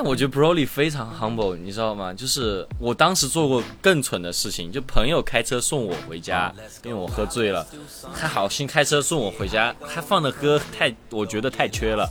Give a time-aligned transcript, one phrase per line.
[0.00, 2.14] 但我觉得 Broly 非常 humble，你知道吗？
[2.14, 6.54] 就是我当时做过更蠢的事情，就朋友开车送我回家，
[6.84, 7.66] 因为我喝醉了，
[8.16, 12.08] 他好心开车送我回家，他放的歌太，我觉得太缺了，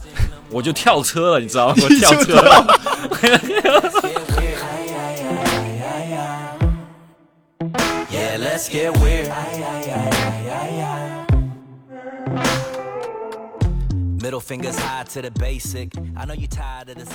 [0.50, 1.76] 我就跳车了，你知道吗？
[1.78, 2.68] 我跳车了。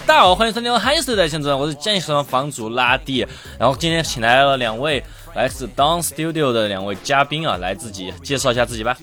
[0.07, 3.25] 大家好，欢迎收听《嗨时代》现场我是健身房主拉蒂。
[3.59, 5.01] 然后今天请来了两位
[5.35, 8.97] 来自 Down Studio 的两位嘉宾啊，来自己介绍一下自己吧。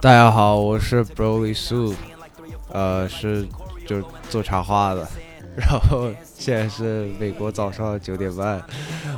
[0.00, 1.94] 大家好，我是 Broly Soup，
[2.72, 3.46] 呃，是
[3.86, 5.06] 就做插画的。
[5.54, 8.64] 然后现在是美国早上九点半，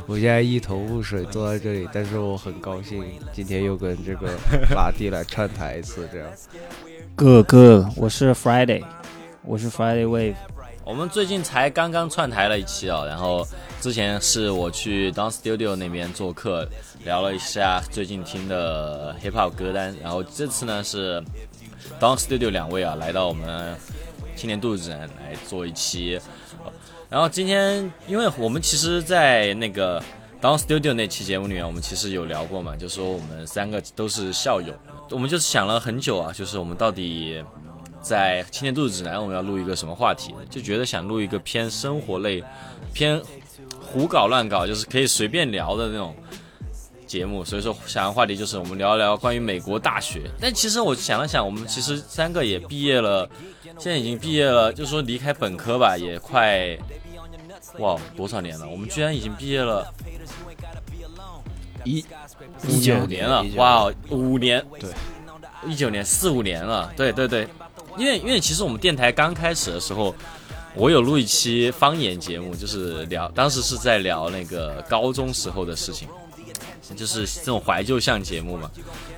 [0.06, 4.32] 我现在一头雾水坐在这里，但是我很高兴今天又跟这个
[4.74, 6.28] 拉蒂来串台一次，这样。
[7.16, 8.82] 哥哥，我是 Friday，
[9.42, 10.34] 我是 Friday Wave。
[10.84, 13.46] 我们最近才刚刚串台了一期哦，然后
[13.80, 16.68] 之前是我去 Down Studio 那边做客，
[17.04, 21.22] 聊了一下最近听的 Hip Hop 歌单，然后这次呢是
[22.00, 23.76] Down Studio 两位啊来到我们
[24.34, 25.08] 青年度子来
[25.48, 26.20] 做一期，
[27.08, 30.02] 然后今天因为我们其实，在那个
[30.42, 34.74] Down Studio 那期节目里面，我们其实有聊过嘛，就说我们三个都是校友。
[35.10, 37.42] 我们就是想了很久啊，就是我们到底
[38.00, 40.34] 在青年度指南我们要录一个什么话题？
[40.50, 42.42] 就觉得想录一个偏生活类、
[42.92, 43.20] 偏
[43.80, 46.14] 胡搞乱搞，就是可以随便聊的那种
[47.06, 47.44] 节目。
[47.44, 50.22] 所以说，想的话题就是我们聊一聊关于美国大学。
[50.40, 53.28] 但其实我想了想，我们其实三个也毕业了，
[53.78, 56.76] 现在已经毕业了，就说离开本科吧，也快
[57.78, 58.68] 哇多少年了？
[58.68, 59.92] 我们居然已经毕业了。
[61.84, 62.02] 一
[62.68, 64.90] 一九年了，哇，五年，对，
[65.66, 67.48] 一九年四五年了，对对对，
[67.96, 70.14] 因为因为其实我们电台刚开始的时候，
[70.74, 76.08] 我有录一期方言节目，就是聊，当时是在聊那个高中时候的事情，
[76.96, 78.70] 就是这种怀旧向节目嘛。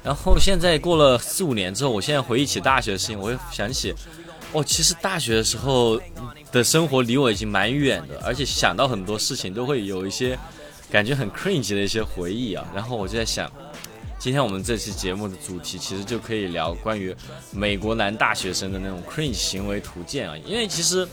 [0.02, 3.94] 然后现在过了四五年之后，我现在回忆起大学的事情，我又想起，
[4.52, 6.00] 哦，其实大学的时候
[6.52, 10.38] 的生活离我已经蛮远的，而且想到很多事情都会有一些。
[10.96, 13.52] 感觉很 cringe 的一些回忆啊，然后我就在想，
[14.18, 17.14] 今天我们这期节目的主题其实就可以聊关于
[17.50, 21.06] 美国男大学生的那种 cringe 行为图鉴啊，因为其实。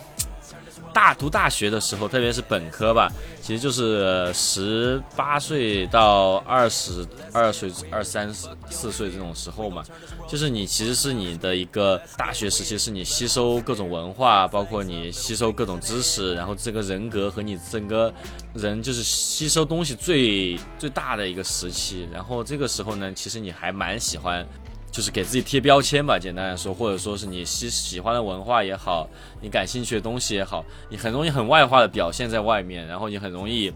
[0.94, 3.12] 大读大学的时候，特别是本科吧，
[3.42, 8.32] 其实就是十八岁到二十二岁、二三
[8.70, 9.84] 四岁这种时候嘛，
[10.28, 18.14] 就是你其实是你的一个大学时期，是你吸收各种文化，包括你吸收各种知识，然后这个人格和你整个
[18.54, 22.08] 人就是吸收东西最最大的一个时期。
[22.14, 24.48] 然后这个时候呢，其实你还蛮喜欢。
[24.94, 29.10] 就是给自己贴标签吧，简单来说，或者说是你喜喜欢的文化也好，
[29.42, 33.74] 你感兴趣的东西也好，你很容易很外化的表现在外面，然后你很容易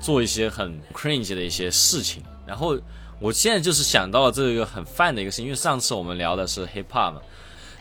[0.00, 2.20] 做一些很 cringe 的一些事情。
[2.44, 2.76] 然后
[3.20, 7.22] 我现在就是想到了这个很泛的一个事情，因为上次我们聊的是 hip hop 嘛，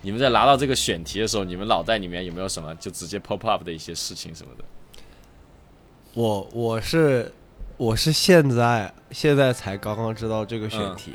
[0.04, 4.64] 你们在拿到这个选题的时候，你们脑袋里面有没有什么就直接 pop up 的一些事情什么的？
[6.14, 7.34] 我我是
[7.76, 11.14] 我是现在现在才刚刚知道这个选题。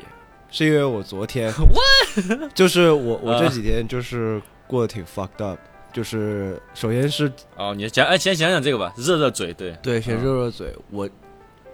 [0.53, 1.51] 是因为我昨天
[2.53, 5.57] 就是我我这几天就是过得挺 fucked up，
[5.91, 9.71] 就是首先是哦，你讲哎，先讲讲这个吧，热热嘴，对。
[9.81, 10.71] 对，先热热嘴。
[10.91, 11.09] 我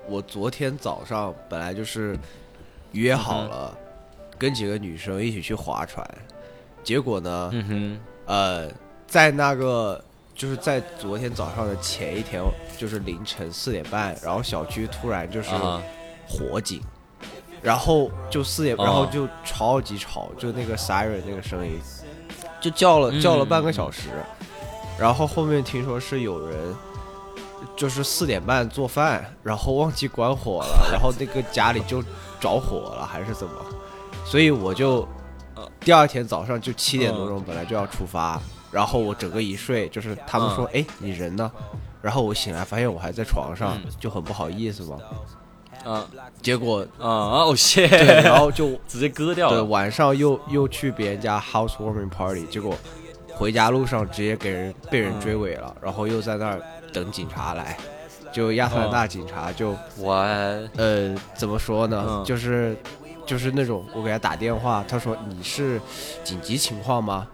[0.07, 2.17] 我昨天早上本来就是
[2.93, 3.77] 约好了
[4.37, 6.09] 跟几个女生一起去划船，
[6.81, 8.71] 结果呢，嗯哼，呃，
[9.05, 10.01] 在那个
[10.33, 12.41] 就是在昨天早上的前一天，
[12.77, 15.49] 就是凌晨四点半，然后小区突然就是
[16.25, 16.81] 火警。
[17.61, 21.79] 然后就四点，然后就超级吵，就那个 siren 那个声音，
[22.61, 24.09] 就叫了叫了半个小时。
[24.97, 26.75] 然后后面听说是有人，
[27.75, 32.03] 就是四点半做饭，然后忘记关火了， 然后那个家里就
[32.39, 33.53] 着火了还是怎么？
[34.25, 35.07] 所以我就
[35.79, 38.39] 第二天早上就七点多钟本来就要出发，
[38.71, 41.49] 然后我整个一睡，就是他们说哎你人呢？
[42.01, 44.97] 然后我醒来发现我还在床上，就很不好意思嘛。
[45.85, 46.05] 嗯，
[46.41, 47.07] 结果啊
[47.47, 49.57] 哦谢，对，然后就 直接割掉了。
[49.57, 52.75] 对，晚上又又去别人家 housewarming party，结果
[53.33, 56.61] 回家路上直接给人被人追尾了，然后又在那儿
[56.91, 57.77] 等警察来，
[58.31, 60.13] 就亚特兰大警察就我
[60.75, 62.23] 呃怎么说呢？
[62.25, 62.75] 就是
[63.25, 65.79] 就是那种我给他打电话，他说你是
[66.23, 67.27] 紧急情况吗？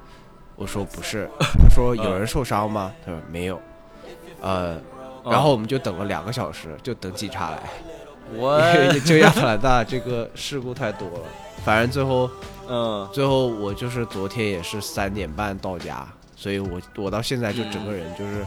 [0.56, 2.94] 我说不是，他说有人受伤吗？
[3.06, 3.60] 他说没有，
[4.40, 4.80] 呃，
[5.26, 7.60] 然后我们就等了两个小时，就等警察来。
[8.34, 8.60] 我
[9.06, 11.20] 就亚特兰大这个事故太多了，
[11.64, 12.30] 反正最后，
[12.68, 18.46] 嗯，最后我就是昨天也是三点半到家，所以我我到现在就整个人就是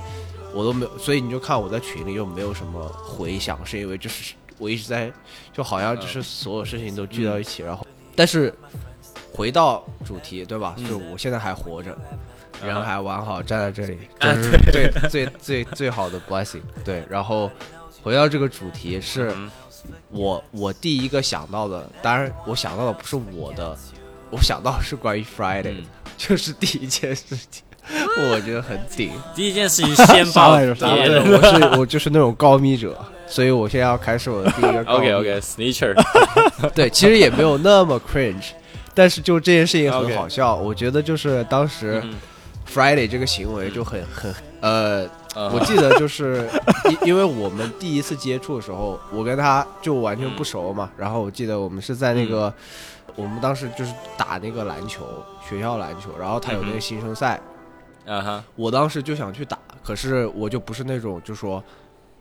[0.52, 5.12] 我都没有，所以你就看我在群里又没有什么回响，是因为就是我一直在
[5.52, 7.86] 就好像就是所有事情都聚到一起，然后
[8.16, 8.52] 但是
[9.32, 10.74] 回到主题对吧？
[10.76, 11.96] 就是我现在还活着。
[12.60, 16.60] 人还完好，站在这里， 这是最最最最好的 blessing。
[16.84, 17.48] 对，然后
[18.02, 19.32] 回到这个主题，是
[20.10, 23.76] 我我第一个想到的，当然我想到的不是我的，
[24.30, 25.84] 我想到的是关于 Friday，
[26.16, 27.62] 就是第一件事情，
[28.32, 29.10] 我觉得很顶。
[29.34, 30.70] 第一件事情先报，对，
[31.30, 34.82] 我是我就是那种高密者，所以我现在要开始我的第一个。
[34.92, 35.94] OK OK，Snitcher。
[36.74, 38.50] 对，其实也没有那么 cringe，
[38.94, 42.02] 但是就这件事情很好笑，我觉得就是当时。
[42.70, 45.08] Friday 这个行为就很很呃，
[45.52, 46.48] 我记得就是
[46.90, 50.90] 因因为我们第一次接触的时候，我跟他就完全不熟嘛。
[50.96, 52.52] 然后我记得我们是在那个，
[53.14, 55.06] 我们当时就是打那个篮球，
[55.48, 57.40] 学校篮球，然后他有那个新生赛，
[58.04, 61.62] 啊哈，我当时就想去打，可是我就不是那种就说，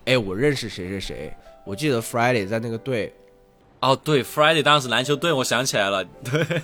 [0.05, 1.33] 哎，我认识谁谁谁。
[1.65, 3.13] 我记得 Friday 在那个队，
[3.79, 6.45] 哦对，Friday 当时篮球队，我想起来了，对。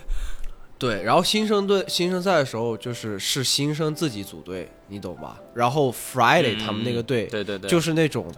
[0.83, 5.39] 对，然后新生队新生赛的时候，就是是新生自己组队，你懂吧？
[5.53, 8.29] 然后 Friday 他们那个队，对对对，就是那种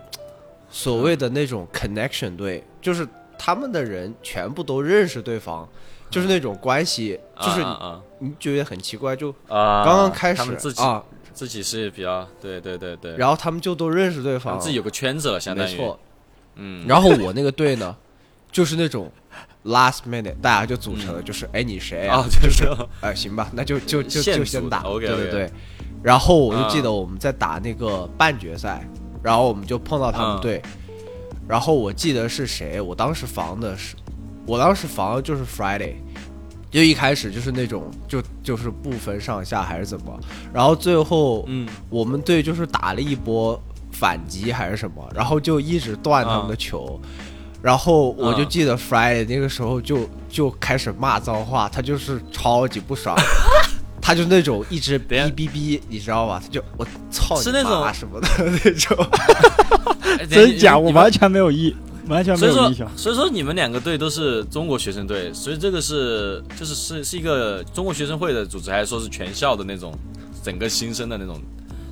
[0.70, 5.68] 所谓的那种 connection 队，就是他们的人全部都认识对方，
[6.12, 7.66] 就是那种关系，就是
[8.20, 10.44] 你觉得很奇怪，就刚刚开始
[10.78, 11.04] 啊，
[11.34, 16.00] 自己是比较对对对对，然后他们就都认识对方，自己有个圈子了，相当于，没错，
[16.58, 17.98] 嗯，然后我那个队呢，
[18.52, 19.12] 就是那种。
[19.66, 22.24] Last minute，大家就组成了，就是哎，你谁啊？
[22.30, 22.70] 就是
[23.02, 25.52] 哎，行吧，那就就就就先打，对对对。
[26.04, 28.88] 然后我就记得我们在打那个半决赛，
[29.24, 30.62] 然后我们就碰到他们队。
[31.48, 33.96] 然后我记得是谁，我当时防的是，
[34.46, 35.96] 我当时防的就是 Friday，
[36.70, 40.20] 就一开始就是那种就就是不分上下还是怎么。
[40.54, 43.60] 然后最后，嗯，我们队就是打了一波
[43.92, 47.00] 反击还是什么，然后就一直断他们的球。
[47.66, 53.18] 然后我就记得 Friday 那个时候就就开始骂脏话，他就是超级不爽，
[54.00, 56.40] 他就那种一直哔哔哔，你知道吧？
[56.40, 58.28] 他就我操，是那种什么的
[58.64, 58.96] 那种，
[60.30, 61.76] 真假我完全没有意，
[62.08, 62.88] 完全没有印象。
[62.96, 69.92] 所以说你们两个队都是中国学生队，所以这个是就是是是一个中国学生会的组织，还是说是全校的那种
[70.44, 71.42] 整个新生的那种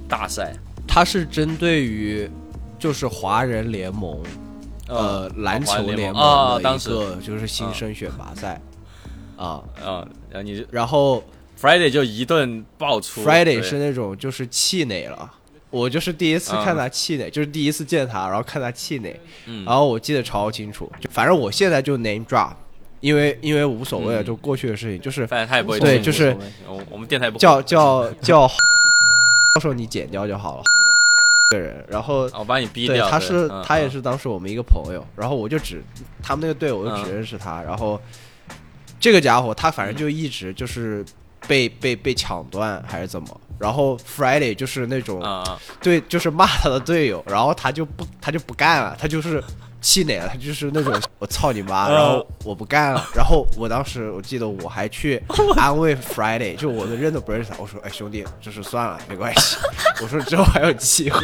[0.08, 0.56] 大赛？
[0.88, 2.30] 它是针对于
[2.78, 4.22] 就是华人联盟。
[4.94, 8.62] 呃，篮球联盟的一个就是新生选拔赛，
[9.36, 11.24] 啊啊，然后你然后
[11.60, 15.32] Friday 就一顿爆出，Friday 是那种就是气馁了，
[15.70, 19.20] 我就是第一次看他气馁，就是第一次见他，然后看他气馁，
[19.66, 22.52] 然后我记得超清楚，就反正我现在就 name drop，
[23.00, 26.36] 因为因为无所谓了，就过去的事情，就是反正他也不会对，就是
[26.90, 28.48] 我们电台不叫叫 叫，
[29.56, 30.64] 到时候你剪掉就好了。
[31.54, 33.10] 个人，然后我把你逼掉。
[33.10, 35.84] 他是他也是当时我们一个朋友，然后我就只
[36.22, 37.62] 他们那个队，我就只认识他。
[37.62, 38.02] 然后
[39.00, 41.06] 这个家伙他反正就一直就是
[41.48, 43.42] 被被被抢断还是怎么。
[43.60, 45.22] 然后 Friday 就是那种
[45.80, 49.42] 对，就是骂他的队友，然后他就不他就不干了，他就是
[49.84, 53.06] 气馁了，他就是那种 我操你妈，然后我不干了。
[53.14, 55.22] 然后我当时我记得我还去
[55.58, 59.58] 安慰 Friday，就我都认都不认识他，我说哎兄弟，就是算了没关系。
[60.02, 61.20] 我说之后还有机会，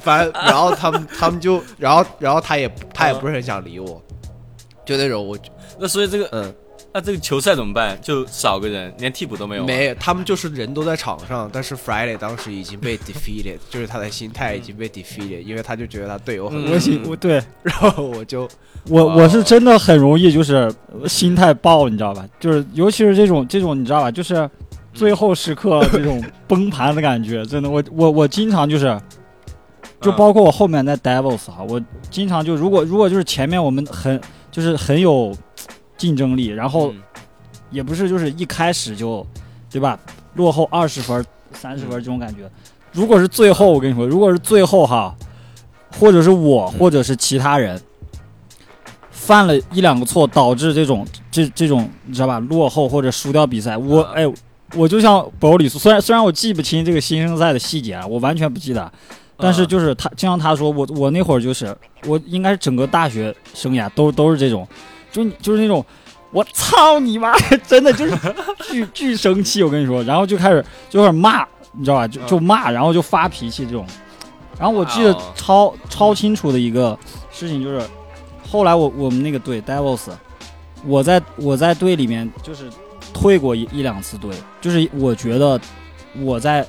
[0.00, 4.00] 反然后他们他们就然后然后他也他也不是很想理我，
[4.86, 5.36] 就那种我
[5.78, 6.54] 那所以这个嗯，
[6.94, 7.98] 那这个球赛怎么办？
[8.02, 9.64] 就少个人，连替补都没有。
[9.64, 18.48] 没，他们就是人都在场上，但是 Friday 当时已经被 defeated，就是他的心态已经被 defeated，因为他就觉得他队友很我心我对， 然后我就
[18.88, 20.72] 我我是真的很容易就是
[21.06, 22.24] 心态爆，你知道吧？
[22.38, 24.10] 就是尤其是这种这种你知道吧？
[24.10, 24.48] 就是。
[24.94, 28.94] 最后时刻这种崩盘的感觉，真的，我我我经常就是，
[30.02, 31.80] 就包括我后面那 Devils 啊，我
[32.10, 34.20] 经常就如果如果就是前面我们很
[34.50, 35.34] 就是很有
[35.96, 36.92] 竞争力，然后
[37.70, 39.26] 也不是就是一开始就
[39.70, 39.98] 对吧，
[40.34, 42.50] 落后二十分、三十分这种感觉，
[42.92, 45.14] 如果是最后我跟你说，如果是最后哈，
[45.98, 47.80] 或者是我或者是其他人
[49.10, 54.30] 犯了一两个错，导致这种这这种你知道吧，落后或者输掉比赛，我哎。
[54.74, 58.90] 我就像保里斯，虽然虽然我记不清这个新生赛的细节啊，我完全不记得，
[59.36, 64.66] 但是就是他，就像他说，我我那会儿就是，我应该是整个大学生涯都都是这种，
[65.12, 65.84] 就就是那种，
[66.32, 67.32] 我操你妈，
[67.68, 68.16] 真的就是
[68.68, 72.08] 巨巨生气，我跟你说，然后就开始就开始骂，你知道吧？
[72.08, 73.86] 就就骂，然后就发脾气这种。
[74.58, 76.98] 然后我记得超超清楚的一个
[77.30, 77.80] 事情就是，
[78.50, 80.10] 后来我我们那个队 Devils，
[80.84, 82.68] 我在我在队里面就是。
[83.12, 85.60] 退过一一两次队，就是我觉得
[86.20, 86.66] 我在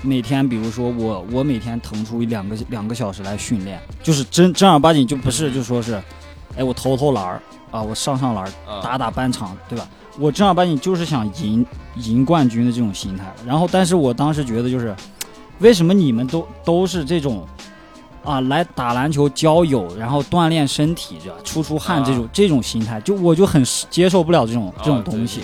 [0.00, 6.00] 每天，比如说我我每天腾出一两个两个小时来训练，就是真正儿八经就不是就说是，
[6.56, 9.88] 哎我投投篮儿啊，我上上篮打打半场，对吧？
[10.18, 11.64] 我正儿八经就是想赢
[11.96, 13.32] 赢冠军的这种心态。
[13.46, 14.94] 然后，但是我当时觉得就是，
[15.60, 17.46] 为什么你们都都是这种
[18.22, 25.40] 啊来打篮球交友，然后锻炼身体，这出出汗这种、这种心态，就我就很接受不了这种这种东西。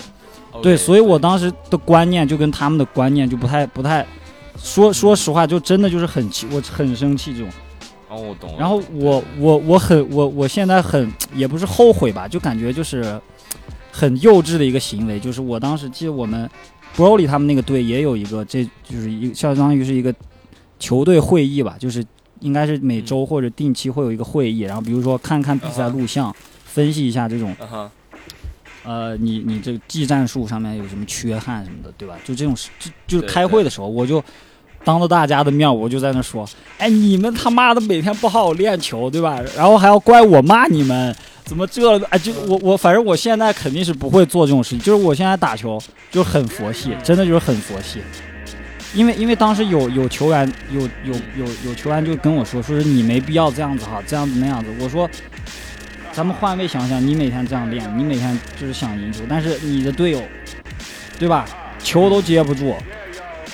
[0.61, 4.05] 对，所以我当时的观念就跟他们的观念就不太不太。
[4.61, 7.49] 说说实话，就真的就是很气，我很生气这种。
[8.09, 8.57] 哦，我懂了。
[8.59, 13.19] 然后我我我很我我现在很也不是后悔吧，就感觉就是
[13.91, 15.19] 很幼稚的一个行为。
[15.19, 16.49] 就是我当时记得我们
[16.95, 20.13] Broly 他们那个队也有一个，这就是一相当于是一个
[20.79, 22.03] 球队会议吧，就是
[22.39, 26.35] 应该是每周或者定期会有一个会议，然后比如说看看比赛录像，
[26.65, 27.55] 分析一下这种
[28.85, 32.15] 呃，你你这技战术上面有什么缺憾什么的，对吧？
[32.23, 34.23] 就这种事，就就是开会的时候，我就
[34.83, 39.39] 当着大家的面，我就在那说，哎，你们他妈的每天不好好练球，对吧？
[39.55, 41.97] 然后还要怪我骂你们，怎么这？
[42.05, 47.99] 哎，就我我反正我现在肯定是不会做这种事情，就是我现在打球就很佛系，真的就是很佛系。
[48.95, 54.69] 因为因为当时有有球员有有有有球员就跟我说，说是你没必要这样子哈，这样子那样子。
[54.79, 55.07] 我说，
[56.11, 60.23] 咱们换位想想，你每天这样练，你每天就是想赢球，但是你的队友，
[61.19, 61.45] 对吧？
[61.81, 62.75] 球都接不住，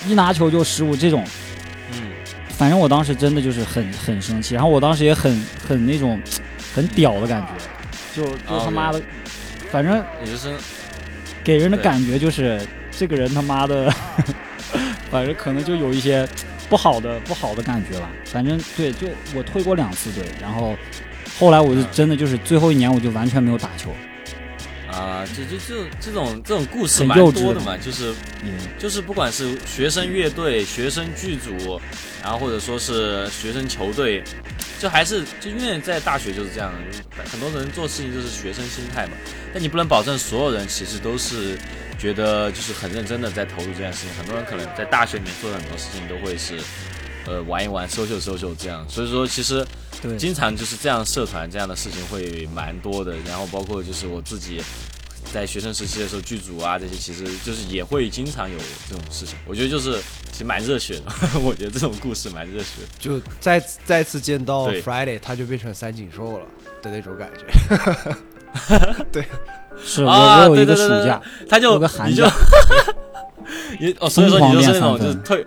[0.07, 1.24] 一拿球就失误，这种，
[1.93, 2.12] 嗯，
[2.50, 6.19] 反正我当时真的就是很很生气，然后我当时也很很那种
[6.74, 7.41] 很屌的感
[8.13, 9.01] 觉，就就他妈的，
[9.71, 10.53] 反正也就是
[11.43, 13.91] 给人的感觉就是这个人他妈的，
[15.09, 16.27] 反正可能就有一些
[16.69, 18.09] 不好的不好的感觉吧。
[18.25, 20.75] 反正对，就我退过两次队，然后
[21.39, 23.93] 后来我就真的就是最后一年我就完全没有打球。
[24.95, 31.79] 啊，就就就这种这种故事蛮多的嘛，就是嗯，就是不管是学生乐队、学生剧组，
[32.23, 34.23] 然后或者说是学生球队，
[34.79, 36.71] 就还是就因为在大学就是这样，
[37.29, 39.11] 很多人做事情就是学生心态嘛。
[39.53, 41.57] 但你不能保证所有人其实都是
[41.99, 44.09] 觉得就是很认真的在投入这件事情。
[44.17, 46.57] 很多人可能在大学里面做的很多事情都会是，
[47.25, 48.86] 呃，玩一玩、收秀收秀这样。
[48.89, 49.65] 所以说，其实
[50.01, 54.62] 对，经常就是这样社团这样的事情会蛮多的，然后包括就是我自己
[55.34, 58.58] 在学生时期的时候剧组啊这些，其实就是也会经常有
[58.89, 59.36] 这种事情。
[59.46, 60.00] 我觉得就是
[60.32, 61.05] 其实蛮热血的，
[61.44, 62.82] 我觉得这种故事蛮热血。
[63.00, 66.46] 就再再次见到 Friday，他就变成三井寿了
[66.82, 68.15] 的那种感觉。
[69.12, 69.25] 对
[69.84, 72.24] 是我啊我有一个暑对对对对假，他就有个寒你就
[74.00, 75.46] 哦，所以说你就是那种就是退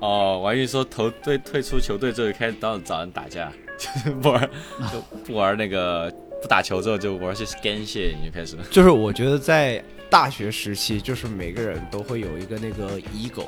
[0.00, 4.50] 哦，我还以为说投队退出球队之后就开始到找人打架， 就是不玩
[4.92, 8.64] 就不玩那个不打球之后就玩些干蟹，你就开始了。
[8.70, 13.46] 就是我觉得在大学时期，就是每个人都会有一个那个 ego，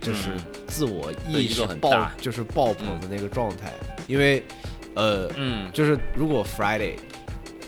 [0.00, 3.72] 就是嗯自我意识很爆大，就是爆棚的那个状态。
[4.06, 4.42] 因为，
[4.94, 5.70] 呃，嗯。
[5.72, 6.96] 就是如果 Friday，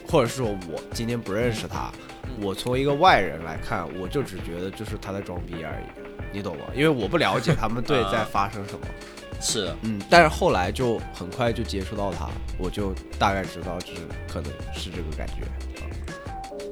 [0.07, 1.91] 或者是说我今天不认识他，
[2.25, 2.45] 嗯。
[2.45, 6.65] 我从一个外人来看，我就只觉得就是他在装逼而已，你懂吗？
[6.75, 8.81] 因为我不了解他们队在发生什么。
[9.41, 15.43] 是，嗯，但是后来就很快就接触到他，我就大概知道就是可能是这个感觉。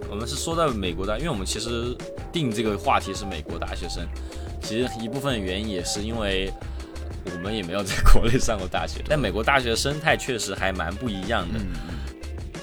[0.08, 1.96] 我们是说到美国的，因为我们其实
[2.32, 4.06] 定这个话题是美国大学生，
[4.62, 6.52] 其实一部分原因也是因为
[7.24, 11.58] 我们也没有在国内上过大学，但美国大学生态确实还蛮不一样的。
[11.58, 11.66] 嗯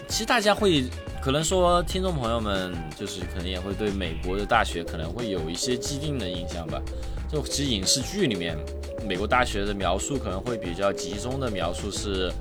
[0.10, 0.86] 其实大家会
[1.28, 6.82] 可能说，听众朋友们就是可能也会对美国的大学可能会有一些既定的印象吧。
[7.30, 8.58] 就其实影视剧里面，
[9.06, 12.32] 美国大学的描述可能会比较集中的描述是，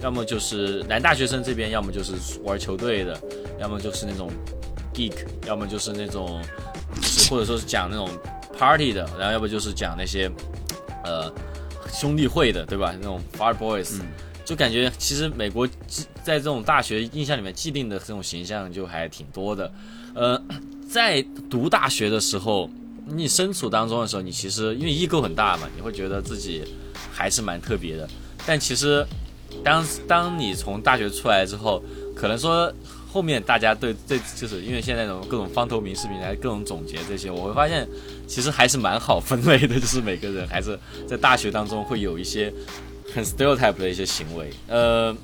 [0.00, 3.20] 要么就是男大学生这边，要么就是玩球队的，
[3.60, 4.30] 要么就是那种
[4.94, 5.12] geek，
[5.46, 6.42] 要么就是那种，
[7.28, 8.08] 或者说是讲那种
[8.58, 10.30] party 的，然后要不就是讲那些
[11.04, 11.30] 呃
[11.92, 12.94] 兄弟会的，对吧？
[12.98, 14.00] 那种 fire boys，、
[14.44, 19.72] 就感觉其实美国既在这种大学印象里面既定的这种形象就还挺多的。
[20.14, 20.40] 呃，
[20.88, 22.68] 在读大学的时候，
[23.06, 26.62] 你身处当中的时候，你其实因为异构很大嘛，你会觉得自己
[27.10, 28.08] 还是蛮特别的。
[28.46, 29.06] 但其实
[29.64, 31.82] 当当你从大学出来之后，
[32.14, 32.72] 可能说
[33.08, 37.86] 后面大家对这就是因为现在那种各种方头名视频台各种总结这些，我会发现
[38.26, 42.52] 其实还是蛮好分类的，就是每个人还是在大学当中会有一些
[43.14, 44.50] 很 stereotype 的一些行为。
[44.68, 45.16] 呃，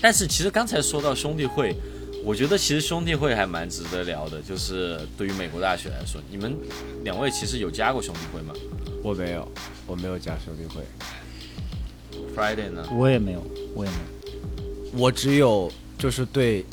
[0.00, 1.76] 但是其实刚才说到兄弟会。
[2.24, 6.58] 我觉得其实兄弟会还蛮值得聊的，就是对于美国大学来说，你们
[7.04, 8.52] 两位其实有加过兄弟会吗
[9.00, 9.48] 我没有，
[9.86, 10.82] 我没有加兄弟会
[12.34, 12.84] ，？Friday 呢？
[12.90, 13.40] 我也没有，
[13.76, 14.02] 我也没有。
[14.98, 16.66] 我只有就是对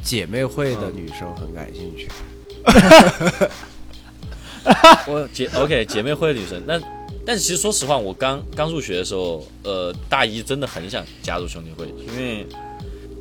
[0.00, 2.08] 姐妹会的嗯女生很感兴趣。
[5.08, 6.80] 我姐 OK 姐妹会的女生，但
[7.28, 12.46] 但是其实说实话，我刚刚入学的时候，呃，大一真的很想加入兄弟会，因为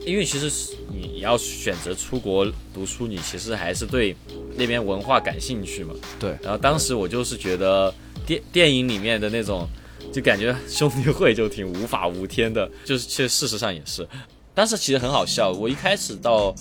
[0.05, 0.49] 因为其实
[0.89, 4.15] 你你要选择出国读书，你其实还是对
[4.55, 5.93] 那边文化感兴趣嘛。
[6.17, 6.29] 对。
[6.41, 7.93] 然后当时我就是觉得
[8.25, 9.67] 电电影里面的那种，
[10.13, 14.07] 就感觉兄弟会就挺无法无天的，就是其实事实上也是。
[14.55, 16.55] 但是其实很好笑，我一开始到。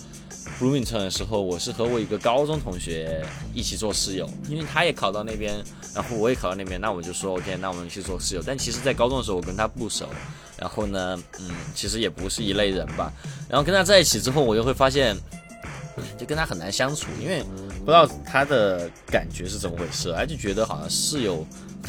[0.59, 3.23] Bloomington 的时候，我是和我一个高中同学
[3.53, 5.63] 一起做室友，因为他也考到那边，
[5.95, 8.43] 然后我也考到那边，那我就说 OK，那我们去做室友。
[8.45, 10.09] 但其实，在高中的时候，我跟他不熟，
[10.59, 13.13] 然后呢，嗯，其实也不是一类人吧。
[13.49, 15.17] 然后跟他在一起之后，我就会发现，
[16.19, 17.45] 就跟他很难相处，因为
[17.87, 21.47] 不知道他的感觉是怎么回事，而就觉得好像室友。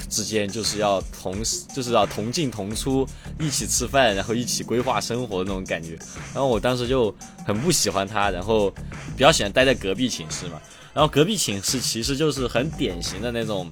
[0.09, 1.33] 之间就是要同，
[1.73, 3.05] 就是要同进同出，
[3.39, 5.97] 一起吃饭，然后一起规划生活那种感觉。
[6.33, 7.13] 然后我当时就
[7.43, 10.61] 很不喜欢他，然后比较喜欢待在隔壁寝室嘛。
[10.93, 13.69] 然后隔壁寝室其实就是很典型的那种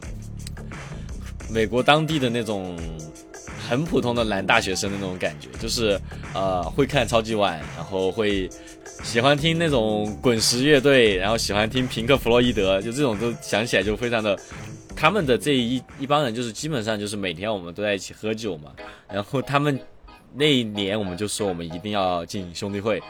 [1.48, 2.76] 美国当地的那种
[3.70, 6.02] 很普通的男大学生的那种感觉，就是
[6.34, 8.50] 呃会看超级碗，然后会
[9.06, 14.38] 喜欢听那种滚石乐队，然后喜欢听平克·弗洛伊德，就这种都想起来就非常的。
[14.96, 18.72] 他们的这一一帮人就是基本上就是每天我们都在一起喝酒嘛，
[19.08, 19.80] 然后他们
[20.34, 23.02] 那一年我们就说我们一定要进兄弟会，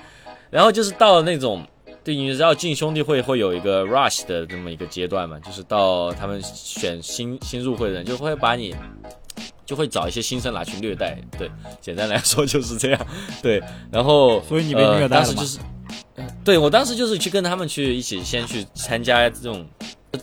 [0.49, 1.65] 然后就是到了那种
[2.03, 8.75] 对你知道进兄弟会会有一个 rush 的这么一个阶段嘛，就是到他们选新新入会的人就会把你
[9.65, 11.49] 就会找一些新生拿去虐待，对，
[11.79, 13.07] 简单来说就是这样，
[13.41, 13.61] 对，
[13.91, 15.43] 然后所以你被虐待了吗？
[16.43, 19.65] 对我当时就是去跟他们去一起先去参加这种。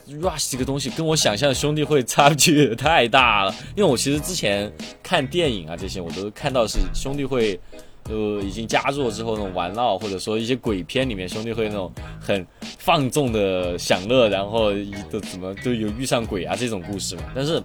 [0.08, 4.72] Rush 这个东西跟我想象的兄弟会差距太大了，因为我其实之前
[5.02, 7.60] 看电影啊这些，我都看到是兄弟会，
[8.04, 12.44] 呃，已经加入了之后那种玩闹，或者说一些鬼片里面兄弟会那种很
[12.78, 14.72] 放纵的享乐，然后
[15.10, 17.24] 都怎么都有遇上鬼啊这种故事嘛。
[17.34, 17.62] 但是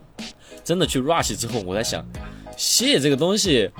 [0.65, 2.05] 真的去 Rush 之后，我在想，
[2.57, 3.71] 谢这个东西。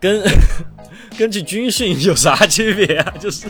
[0.00, 0.22] 跟
[1.18, 3.14] 跟去军训有啥区别啊？
[3.18, 3.48] 就是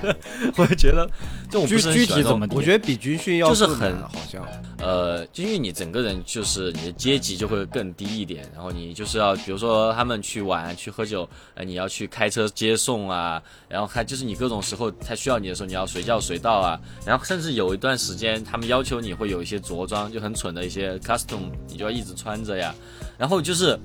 [0.57, 1.09] 我觉得
[1.51, 2.47] 这种具具体怎么？
[2.53, 4.47] 我觉得比军训要就是很好像
[4.79, 22.75] 呃，就因为你整个人就是你的阶级就会更低一点，然后你就是要比如说他们去玩去喝酒，呃，你要去开车接送啊，然后还就是你各种时候他需要你的时候你要随叫随到啊，然后甚至有一段时间他们要求你会有一些着装就很蠢的一些 custom，你就要一直穿着呀，
[23.19, 23.79] 然后就是。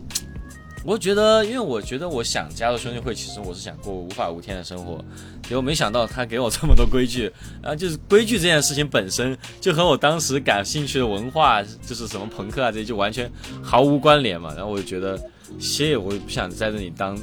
[0.85, 5.03] 我觉得，因为我觉得我想加入兄弟会，其实我是想过无法无天的生活，
[5.47, 14.53] 结果没想到他给我这么多规矩，然 后就是规矩这件事情本身就和我当时感兴趣的文化，就是什么朋克啊这些就完全毫无关联嘛。
[14.55, 15.17] 然后我就觉得，
[15.57, 17.17] 谢，我也不想在这里当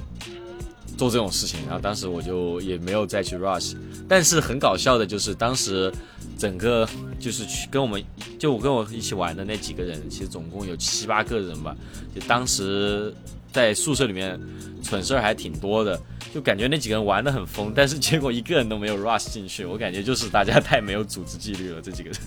[0.96, 1.60] 做这种事情。
[1.66, 3.76] 然后当时我就也没有再去 rush。
[4.08, 5.92] 但是很搞笑的就是当时
[6.38, 8.02] 整个就是去跟我们
[8.38, 11.76] 就我跟我一起玩的那几个人，其实总共有七八个人吧，
[12.14, 13.14] 就当时。
[13.52, 14.38] 在宿舍里面，
[14.82, 16.00] 蠢事儿还挺多的，
[16.34, 19.64] 就感觉那几个人玩的很疯，但是结果一个人都没有 rush 进去。
[19.64, 22.20] 我感觉就是大家太没有组织纪律了，这几个人，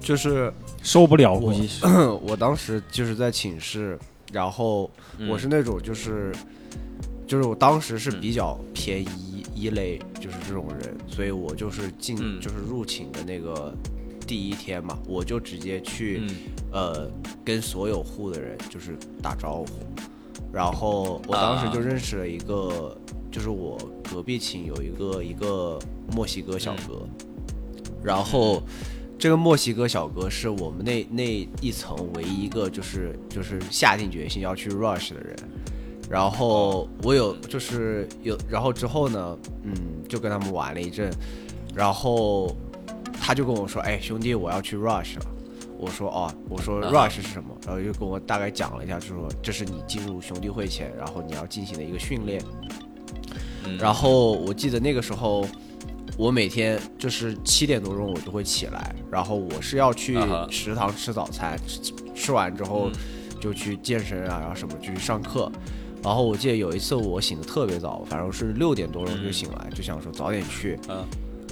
[0.00, 1.38] 就是受不了。
[1.38, 1.68] 估计
[2.22, 3.98] 我当时就是在寝室，
[4.32, 4.90] 然后
[5.28, 6.32] 我是那种就是，
[7.26, 13.72] 就是我当时是比较偏一一类，就是这种人，所以我就是进就是入寝的那个。
[14.26, 16.22] 第一天嘛，我就直接去，
[16.72, 17.06] 呃，
[17.44, 19.66] 跟所有户的人就是打招呼，
[20.54, 22.96] 然后我当时就认识了一个，
[23.30, 23.76] 就是我
[24.08, 25.78] 隔壁寝有一个一个
[26.12, 27.02] 墨西哥小哥，
[28.02, 28.62] 然后
[29.18, 35.36] 这个墨西哥小哥是我们那那一层唯一一个就是就是下定决心要去 rush 的人，
[36.08, 39.74] 然后我有就是有，然后之后呢，嗯，
[40.08, 41.10] 就跟他们玩了一阵，
[41.74, 42.54] 然后。
[43.26, 45.24] 他就跟我说：“哎，兄弟，我要去 rush 了。”
[45.78, 52.42] 我说：“哦，我说 rush 是什么？”然后就跟我大概讲了一下，就说这是你进入兄弟会前，然后你要进行的一个训练。
[53.78, 55.46] 然后我记得那个时候，
[56.16, 60.18] 我每天就是七点多钟我就会起来，然后我是要去
[60.50, 62.90] 食堂吃早餐，吃吃完之后
[63.40, 65.50] 就去健身啊，然后什么就去上课。
[66.02, 70.78] 然后我记得有一次我醒的特别早，反正是六点多钟就醒来，就想说早点去。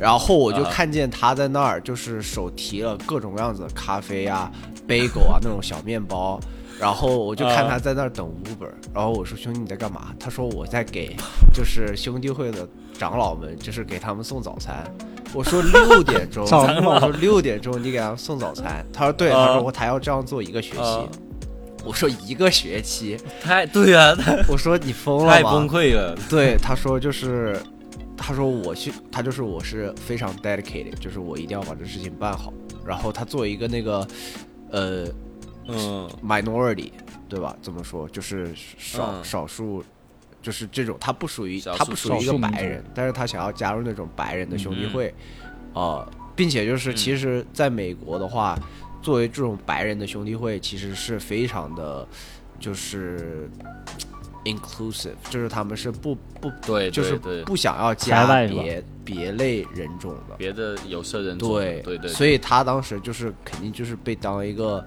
[0.00, 4.50] 然后我就看见他在那儿，就是手提了各种各样子的咖啡啊、
[4.88, 6.40] bagel 啊那种小面包。
[6.81, 8.68] 然后我就看他在那儿等 Uber。
[8.92, 11.14] 然后我说：“兄弟，你在干嘛？”他说：“我在给，
[11.55, 12.66] 就是兄弟会的
[12.98, 14.83] 长老们，就是给他们送早餐。”
[15.33, 21.09] 我说： “六点钟。”我说：“六点钟你给他们送早餐。”他说：“对。”他说：“我他要这样做一个学期。”
[21.85, 23.16] 我说：“一个学期？
[23.40, 24.16] 太对啊！
[24.48, 26.16] 我说：“你疯了吗？”太崩溃了。
[26.28, 27.57] 对，他说就是。
[28.16, 32.53] 他说我去，他就是我是非常 dedicated，就是我一定要把这事情办好。
[32.85, 34.07] 然后他作为一个那个
[34.70, 35.07] 呃
[35.68, 36.90] 嗯 minority，
[37.29, 37.57] 对吧？
[37.62, 38.09] 怎么说？
[38.09, 39.83] 就是少、嗯少数，
[40.42, 45.14] 就是这种，他不属于他不属于一个白人，但是他想要加入那种白人的兄弟嗯会，
[45.75, 48.59] 呃，并且就是嗯其实在美国的话，
[49.01, 52.07] 作为这种白人的兄弟会，其实是非常的，
[52.59, 53.48] 就是
[54.44, 60.37] inclusive，就是他们是不不对，就是不想要加别别类人种的。
[60.37, 64.85] 别的有色人种，对对对，所以他当时就是肯定就是被当一个，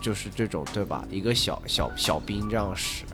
[0.00, 1.04] 就是这种对吧？
[1.10, 3.04] 一个小小小兵这样使，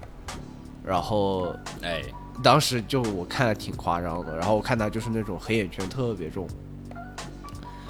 [0.85, 2.03] 然后哎，
[2.43, 6.49] 当时就我看的挺夸张的，然后我看他就是那种黑眼圈特别重，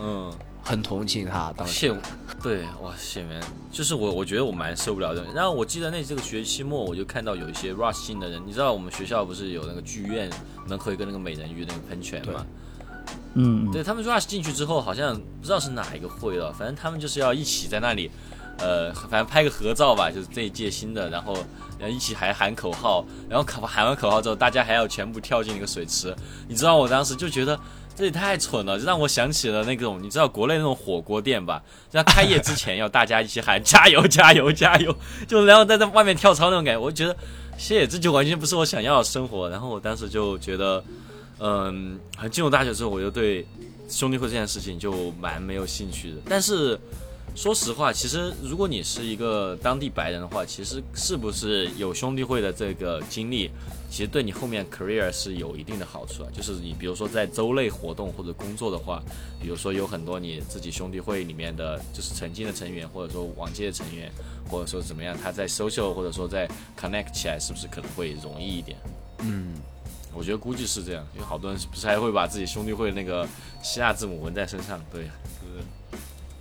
[0.00, 0.32] 嗯。
[0.66, 1.72] 很同情他当时。
[1.72, 1.94] 谢，
[2.42, 5.24] 对，哇，谢元，就是我，我觉得我蛮受不了的。
[5.32, 10.28] 然后我记得那这个学期末，我就看到有一些 rush 进的人，你知道我们学校不是有那个剧院
[10.66, 12.44] 门口有一个那个美人鱼那个喷泉嘛？
[13.34, 18.10] 嗯，对他们 rush 进去之后，好像不知道是哪一个会了，反正他们就是要一起在那里，
[18.58, 21.34] 呃，反正拍个合照吧，就是这一届新的，然后
[21.78, 26.12] 然后一起还喊口号，然后喊喊完口号之后，大家还要全部跳进那个水池。
[26.48, 27.56] 你知道我当时就觉得
[27.96, 34.94] 这也太蠢了，就让我想起了那种你知道国内那种火锅店吧，在开业之前要大家一起喊加油加油加油，
[35.26, 37.18] 就然后在在外面跳操那种感觉，我就觉得，
[37.58, 39.48] 谢，这就完全不是我想要的生活。
[39.48, 40.84] 然后我当时就觉得。
[41.38, 43.46] 嗯，进入大学之后，我就对
[43.90, 46.16] 兄弟会这件事情就蛮没有兴趣的。
[46.26, 46.80] 但是
[47.36, 53.50] 说实话，其实如果你是一个当地白人的话，其实是不是有兄弟会的这个经历，
[53.90, 56.28] 其实对你后面 career 是有一定的好处啊。
[56.34, 59.02] 就是你比如说在州内活动或者工作的话，
[59.38, 64.10] 比如说有很多你自己兄弟会里面的就是曾经的成员，或者说往届的成员，
[64.48, 68.78] 或者说怎么样，他在 social 或者说在 connect 起来，是不是可能会容易一点？
[69.18, 69.60] 嗯，
[70.14, 73.28] 我觉得估计是这样，因为好多人不是还会把自己兄弟会那个
[73.62, 75.10] 希腊字母纹在身上，对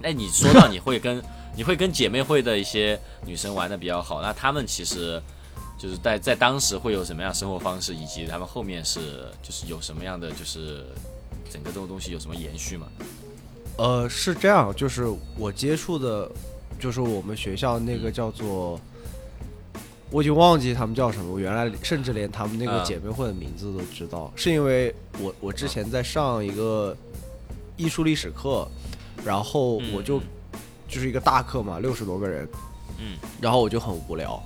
[0.08, 0.18] 呀，就是。
[0.18, 1.24] 那你说到你会跟
[1.58, 5.22] 你会跟姐妹会的一些女生玩的比较好，那她们其实
[5.78, 10.86] 就是在在当时会有什么样的生活方式，以及她们后面是就是有什么样的就是
[11.50, 12.88] 整个这种东西有什么延续吗？
[13.78, 15.06] 呃，是这样，就是
[15.38, 16.30] 我接触的，
[16.80, 18.80] 就是我们学校那个叫做，
[20.12, 26.96] 我已经忘记他们叫什么，我原来甚至连他们那个嗯姐妹会的名字都知道，是因为我我之前在上一个
[27.76, 28.66] 艺术历史课，
[29.24, 30.24] 然后我就、嗯。
[30.88, 32.48] 就是一个大课嘛，六十多个人，
[33.00, 34.42] 嗯，然后我就很无聊，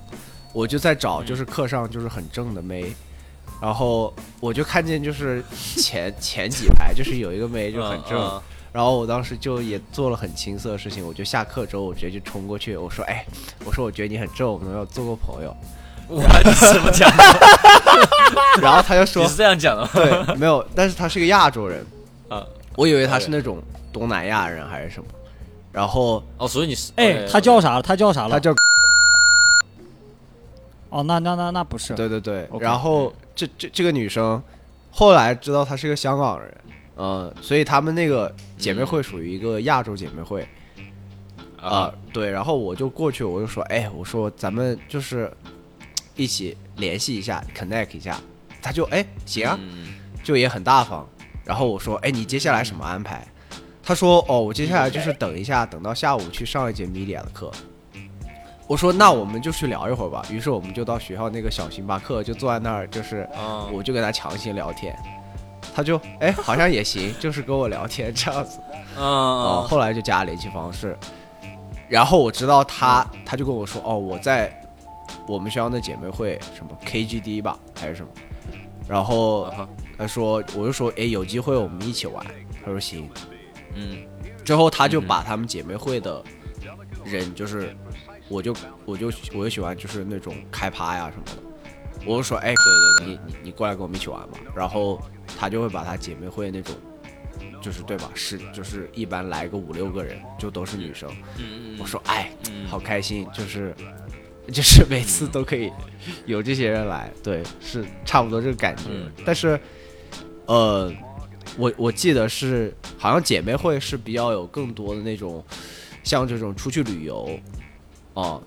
[0.54, 1.26] 我就在找嗯。
[1.26, 2.92] 就是课上就是很正的妹。
[3.60, 5.44] 然后我就看见，就是
[5.76, 8.40] 前 前几排，就是有一个妹就很正，嗯
[8.72, 13.26] 然后我当时就也做了很青涩的事情，我就下课之后，我直接就冲过去，我说：“哎，
[13.64, 15.54] 我说我觉得你很正，我们要做个朋友？
[16.08, 16.22] 嗯我
[16.72, 17.10] 怎么讲？？”
[18.62, 21.84] 然后他就说你是这样讲的吗？：“对，没有，但是他是个亚洲人，
[22.28, 22.42] 啊，
[22.76, 25.08] 我以为他是那种东南亚人还是什么。”
[25.72, 27.80] 然后哦，所以你是哎，他叫啥？
[27.80, 28.30] 他叫啥了？
[28.30, 28.52] 他叫
[30.88, 34.42] 哦，那那那那不是，对对对，OK 然后这这这个女生
[34.90, 36.56] 后来知道她是个香港人，
[36.96, 40.46] 嗯，所以他们那个姐妹会属于一个亚洲姐妹会。
[41.62, 45.30] 啊、啊，对，然后我就过去，我就说，哎，我说咱们就是
[46.16, 48.18] 一起联系一下，connect 一下。
[48.60, 51.06] 他就哎行啊，嗯就也很大方。
[51.44, 53.24] 然后我说，哎，你接下来什么安排？
[53.90, 57.50] 他说，哦，我接下来就是等一下，等到下午去上一节 media 的课。
[58.68, 60.24] 我说，那我们就去聊一会儿吧。
[60.30, 64.96] 于是我们就到学校那个小星巴克，就坐在那儿，就是哦我就跟他强行聊天。
[65.74, 68.60] 他就哎，好像也行，就是跟我聊天这样子。
[68.96, 70.96] 嗯后来就加了联系方式，
[71.88, 74.56] 然后我知道他，他就跟我说，哦，我在
[75.26, 78.08] 我们学校的姐妹会什么 KGD 吧，还是什么，
[78.88, 79.52] 然后
[79.98, 82.24] 他说，我就说，哎，有机会我们一起玩，
[82.64, 83.10] 他说行，
[83.74, 83.98] 嗯
[84.44, 86.22] 之后他就把他们姐妹会的
[87.04, 87.74] 人，就是
[88.28, 88.54] 我就
[88.84, 94.38] 我就我就喜欢就是那种开趴呀什么的，我就说，哎，对对对，你你你过来跟我们一起玩吧。
[94.56, 95.00] 然后
[95.38, 96.74] 他就会把他姐妹会那种，
[97.60, 98.10] 就是对吧？
[98.14, 101.08] 是就是一般来个五六个人，就都是女生。
[101.78, 103.74] 我说哎，嗯好开心，就是
[104.50, 105.70] 就是每次都可以
[106.26, 108.84] 有这些人来，对，是差不多这个感觉。
[108.90, 109.60] 嗯但是
[110.46, 110.92] 呃，
[111.56, 115.44] 我我记得是好像姐妹会是比较有更多的那种，
[116.02, 117.28] 像这种出去旅游，
[118.14, 118.42] 哦、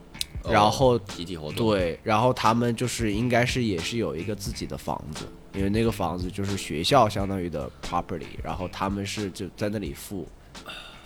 [0.49, 10.27] 然后集体活动，对，然后他们就是应该是也是有一个自己的房子，因为那个房子就是学校相当于的 property，然后他们是就在那里付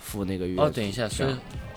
[0.00, 0.58] 付那个月。
[0.60, 1.34] 哦，等一下，所以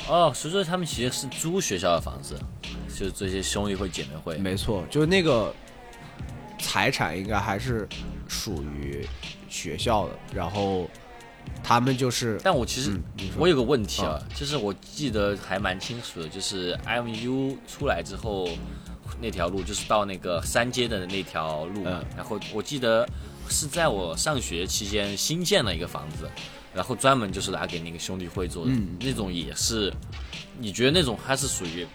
[0.08, 2.40] 哦，所以说他们其实是租学校的房子，
[2.88, 4.38] 就是这些兄弟会、姐妹会。
[4.38, 5.54] 没错，就是那个
[6.60, 7.88] 财产应该还是
[8.28, 9.06] 属于
[9.52, 10.90] 学校的，然后
[11.62, 18.48] 他们就是，但我其实嗯，我有个问题啊，就是我记得还蛮清楚的，就是 IMU 出来之后
[19.20, 21.84] 那条路，就是到那个三街的那条路。
[21.86, 22.04] 嗯。
[22.16, 23.08] 然后我记得
[23.50, 26.30] 是在我上学期间新建了一个房子，
[26.74, 28.96] 然后专门就是拿给那个兄弟会做的，嗯。
[29.00, 29.94] 那种也是，
[30.58, 31.86] 你觉得那种它是属于，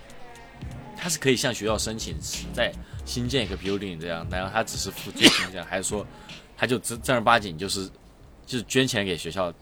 [0.97, 2.17] 它是可以向学校申请
[2.53, 2.71] 在
[3.05, 6.07] 新建一个 building 这样，然后它只是付租金这样，还是说
[6.57, 7.89] 它就正正儿八经就是
[8.47, 9.53] 就是捐钱给学校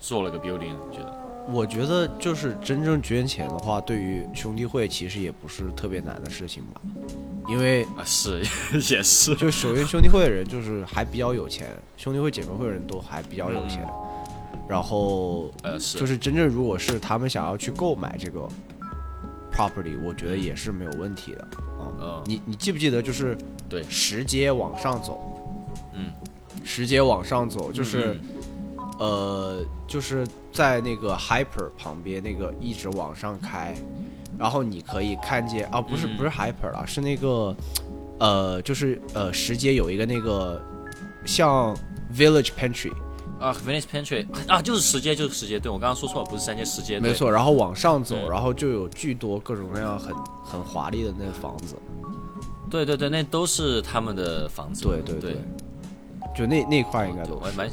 [0.00, 0.72] 做了个 building？
[0.90, 1.24] 你觉得？
[1.50, 6.80] 我觉得就是真正捐钱的话，对于兄弟会其实也不是特别难的事情吧，
[7.48, 8.42] 因为啊，是
[8.94, 13.88] 也是，就首先兄弟会的人就是还比较有钱，兄弟会姐妹会的人都还比较有钱，
[14.68, 18.46] 然后呃是，就是真正如果是他们想要去购买这个
[19.50, 21.42] property，我觉得也是没有问题的
[21.80, 21.88] 啊。
[21.98, 23.34] 嗯你你记不记得就是
[23.70, 25.37] 对十阶往上走，嗯，
[26.68, 28.20] 十街往上走就是、嗯
[28.98, 33.74] 呃就是在那个 Hyper 旁边那个一直往上开，
[34.36, 36.16] 然后你可以看见啊不是嗯。
[36.18, 37.56] 不是 Hyper 了，是那个
[38.18, 40.60] 呃就是呃石阶有一个那个
[41.24, 41.74] 像
[42.14, 42.92] Village Pantry。
[43.38, 48.28] 啊，Venice Pantry 啊，就是石阶，就是石阶，对我刚刚说错了，不是三阶，石阶，没，错，然后往上走，嗯。
[48.28, 51.76] 然后就有巨多各种各样很很华丽的那个房子。
[52.68, 55.20] 对对对，那都是他们的房子，对对。
[55.20, 55.36] 对，
[56.38, 57.68] 就那那块应该都我还蛮，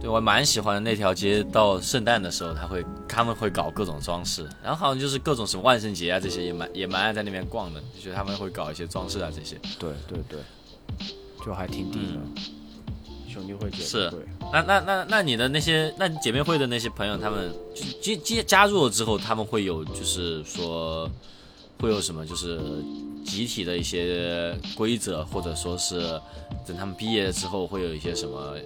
[0.00, 9.56] 对我还蛮喜欢的那条街，到圣诞的时候，他会他们会搞各种装饰，然后好像就是各种什么万圣节啊这些也蛮也蛮爱在那边逛的，就觉得他们会搞一些装饰啊这些。
[9.78, 10.40] 对对对，
[11.46, 12.42] 就还挺顶的。
[13.28, 14.12] 兄弟会姐妹嗯是，
[14.52, 21.08] 那那那那你的那些那姐妹会的那些朋友，他们就是接接加入了之后，他们会有就是说
[21.78, 22.60] 会有什么就是
[23.24, 26.20] 集体的一些规则，或者说是
[26.66, 28.56] 等他们毕业之后会有一些什么，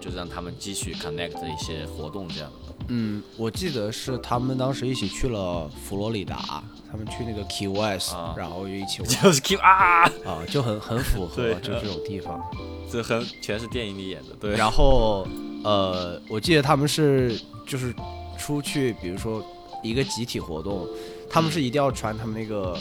[0.00, 2.50] 就是让他们继续 connect 的一些活动这样。
[2.88, 12.42] 嗯，我记得是他们当时一起去了佛罗里达，他们去那个 Key West，、啊然后又一起玩 就是 Q 啊，啊，就很很符合就这种地方。
[12.92, 14.54] 这很全是电影里演的，对。
[14.54, 15.26] 然后
[15.64, 17.94] 呃，我记得他们是就是
[18.38, 19.42] 出去，比如说
[19.82, 20.86] 一个集体活动，
[21.30, 22.78] 他们是一定要穿他们那个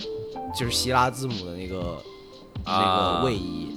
[0.56, 1.98] 就是希腊字母的那个、
[2.66, 3.70] 那啊个位移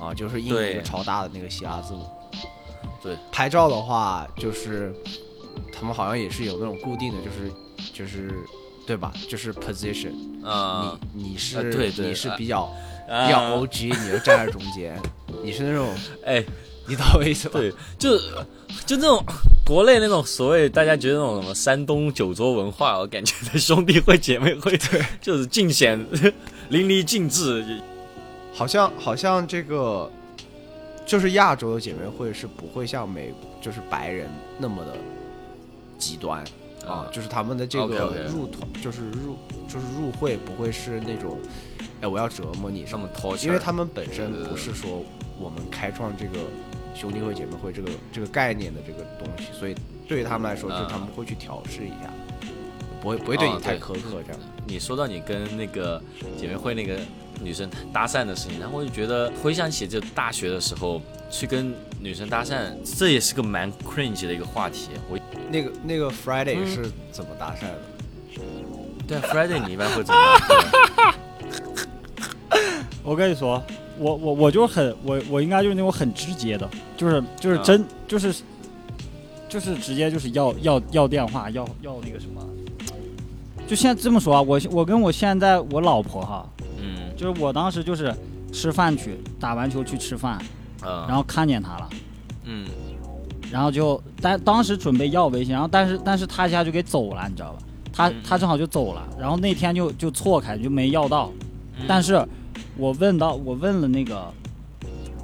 [0.00, 2.06] 啊，就是印一个超大的那个希腊字母。
[3.02, 4.94] 对，拍照的话就是
[5.72, 7.52] 他们好像也是有那种固定的，就是
[7.94, 8.30] 就是
[8.86, 9.12] 对吧？
[9.28, 10.12] 就是 position，、
[10.44, 12.36] 啊，你你是、啊对对你是啊。
[12.36, 12.62] 比较、
[13.08, 14.96] 啊比较 OG，你就站在中间，
[15.42, 15.92] 你是那种
[16.24, 16.44] 哎，
[16.90, 17.60] 你懂我意思吧？
[17.60, 18.18] 对，就
[18.84, 19.24] 就那种
[19.64, 25.96] 国内那种所谓大家觉得那种什么山东酒桌文化，我感觉在兄弟会、姐妹会，对，就是尽显
[26.68, 27.64] 淋漓尽致。
[28.52, 30.10] 好像好像这个
[31.06, 34.96] 就是亚洲的姐妹会是不会像美就是白人那么的
[35.96, 36.44] 极端
[36.84, 39.36] 啊，就是他们的这个入团就是入
[39.68, 41.38] 就是入会不会是那种
[42.00, 43.08] 哎我要折磨你什么
[43.42, 45.04] 因为他们本身不是说
[45.38, 46.40] 我们开创这个
[47.00, 49.74] 兄弟会姐妹会这个这个概念的这个东西，所以
[50.06, 52.12] 对于他们来说，就他们会去调试一下，
[53.00, 54.40] 不会不会对你太苛刻这样。
[54.66, 56.02] 你说到你跟那个
[56.38, 56.98] 姐妹会那个
[57.42, 64.90] 女生搭讪的事情，然后我就觉得回想起就大学的时候去跟女生搭讪，这也是个蛮 cringe 的一个话题。
[65.08, 65.18] 我
[65.50, 67.78] 那个那个 Friday 嗯是怎么搭讪的？
[69.08, 70.20] 对啊，Friday 你一般会怎么？
[73.02, 73.60] 我跟你说，
[74.00, 78.34] 我我我就很我我应该就是那种很直接的，就是就是啊真、就是
[79.48, 82.42] 就是直接就是要要要电话要要那个什么，
[83.68, 86.48] 就现在这么说啊，我我跟我现在我老婆哈，
[86.80, 87.14] 嗯。
[87.16, 88.14] 就是我当时就是
[88.50, 90.38] 吃饭去打完球去吃饭，
[90.80, 91.90] 啊，然后看见她了。
[92.44, 92.66] 嗯。
[93.52, 97.58] 然后就但当时准备要微信，然后但是但是他一下就给走了，你知道吧？
[97.92, 98.14] 他嗯。
[98.26, 101.30] 他正好就走了，然后那天就就错开就没要到，
[101.76, 101.84] 嗯。
[101.86, 102.26] 但是
[102.76, 104.32] 我问到我问了那个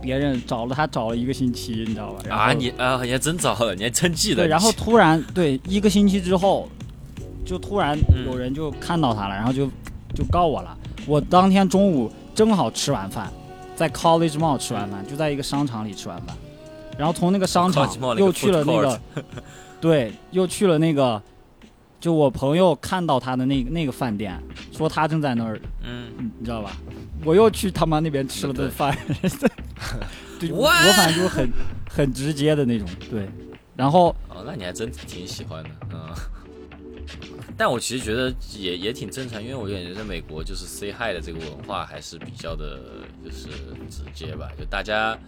[0.02, 2.22] 别人找了他找了一个星期，你知道吧？
[2.26, 4.42] 然后啊，你啊，你还真找了，你还真记得。
[4.42, 6.68] 对，然后突然对一个星期之后，
[7.44, 9.66] 就突然嗯有人就看到他了，然后就
[10.14, 10.76] 就告我了。
[11.06, 13.32] 我当天中午正好吃完饭，
[13.74, 16.36] 在 College Mall 吃完饭，就在一个商场里吃完饭，
[16.98, 19.00] 然后从那个商场又去了那个，
[19.80, 21.22] 对，又去了那个，
[22.06, 24.40] 就我朋友看到他的那个那个饭店，
[24.70, 26.76] 说他正在那儿，嗯，你你知道吧？
[27.24, 28.96] 我又去他妈那边吃了顿饭，
[30.38, 30.52] 对？
[30.52, 31.50] 我反正就很
[31.90, 33.28] 很直接的那种，对，
[33.74, 34.14] 然后。
[34.28, 35.98] 哦，那你还真挺喜欢的，嗯。
[37.58, 42.78] 但我其实觉得也也挺正常，因为我感觉在美国就是 say hi 的这个文化还是比较的，
[43.24, 43.48] 就是
[43.88, 45.18] 直接吧，就大家，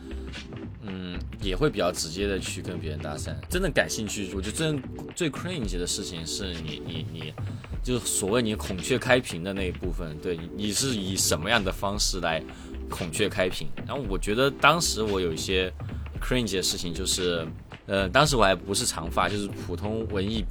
[0.82, 3.34] 嗯，也会比较直接的去跟别人搭讪。
[3.48, 4.82] 真的感兴趣，我觉得真
[5.16, 7.34] 最 cringe 的事情是你你你，
[7.82, 12.42] 就是所谓你孔雀开屏的那一部分，对你你是以什么样的方式来
[12.90, 13.68] 孔雀开屏？
[13.86, 15.72] 然后我觉得当时我有一些
[16.20, 17.48] cringe 的事情，就是
[17.86, 20.44] 呃，当时我还不是长发，就是普通文艺。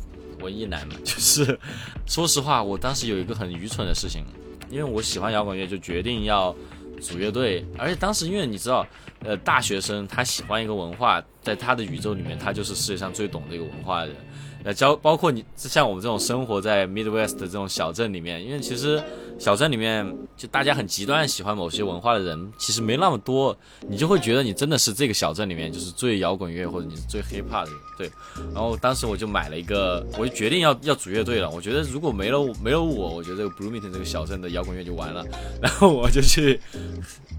[0.47, 1.59] 文艺男嘛， 就是
[2.05, 4.23] 说实话，我当时有一个很愚蠢的事情，
[4.71, 6.55] 因为我喜欢摇滚乐，就决定要
[7.01, 7.65] 组乐队。
[7.77, 8.87] 而且当时因为你知道，
[9.25, 14.15] 呃，大学生他喜欢一个文化，在他的宇宙里面，他就是世界上最懂这个文化的人。
[14.63, 19.03] 呃，教包括你像我们这种生活在 Midwest 的这种小镇里面，因为其实
[19.39, 23.55] 小镇里面就大家很极端喜欢某些文化的人，其实没那么多，
[23.87, 28.11] 你就会觉得你真的是这个小镇里面就是最摇滚乐或者你是最 hip hop 的人，对。
[28.53, 31.49] 然后当时我就买了一个，我就决定要要组乐队了。
[31.49, 35.23] 我觉得如果没了没了我，我觉得这个 Bloomington 这个小镇的摇滚乐就完了。
[35.61, 36.59] 然后我就去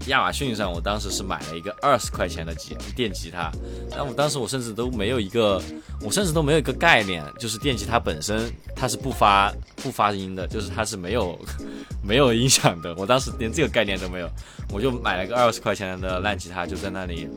[0.07, 3.51] 亚马逊上，我当时是买了一个二十块钱的吉电吉他，
[3.91, 5.61] 但我当时我甚至都没有一个，
[6.01, 7.23] 我甚至都没有一个概念。
[7.37, 11.37] 就是电吉他本身它是不发不发音的，就是它是没有
[12.01, 12.95] 没有音响的。
[12.95, 14.29] 我当时连这个概念都没有，
[14.71, 17.29] 我就买了个二十块钱的烂吉他，就在那里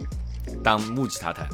[0.62, 1.48] 当木吉他弹。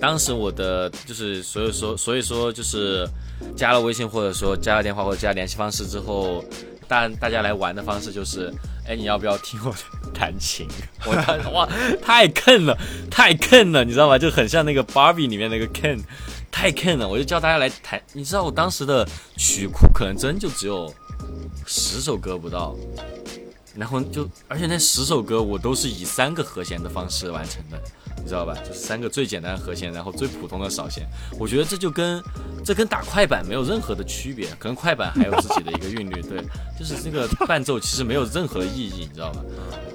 [0.00, 3.08] 当时我的就是所以说所以说就是
[3.56, 6.44] 加了微信或者说加了电话或者加联系方式之后，
[6.86, 8.52] 大大家来玩的方式就是，
[8.88, 9.74] 哎，你要不要听我
[10.14, 10.66] 弹琴？
[11.04, 11.12] 我
[11.52, 11.68] 哇，
[12.02, 12.76] 太坑了，
[13.10, 14.18] 太坑了，你知道吗？
[14.18, 16.00] 就很像那个 Barbie 里面那个 Ken。
[16.50, 18.02] 太坑了，我就叫大家来弹。
[18.14, 20.92] 你知道我当时的曲库可能真就只有
[21.66, 22.74] 十首歌不到，
[23.76, 27.78] 然后就而且那十首歌我都是以三个和弦的方式完成的，
[28.22, 28.54] 你知道吧？
[28.66, 31.06] 就是三个最简单的和弦，然后最普通的扫弦。
[31.38, 32.22] 我觉得这就跟
[32.64, 36.42] 这跟打快板没有任何的区别，可能快板还有自己的一个韵律， 对，
[36.78, 39.40] 就是这个伴奏其实没有任何意义，你知道吧？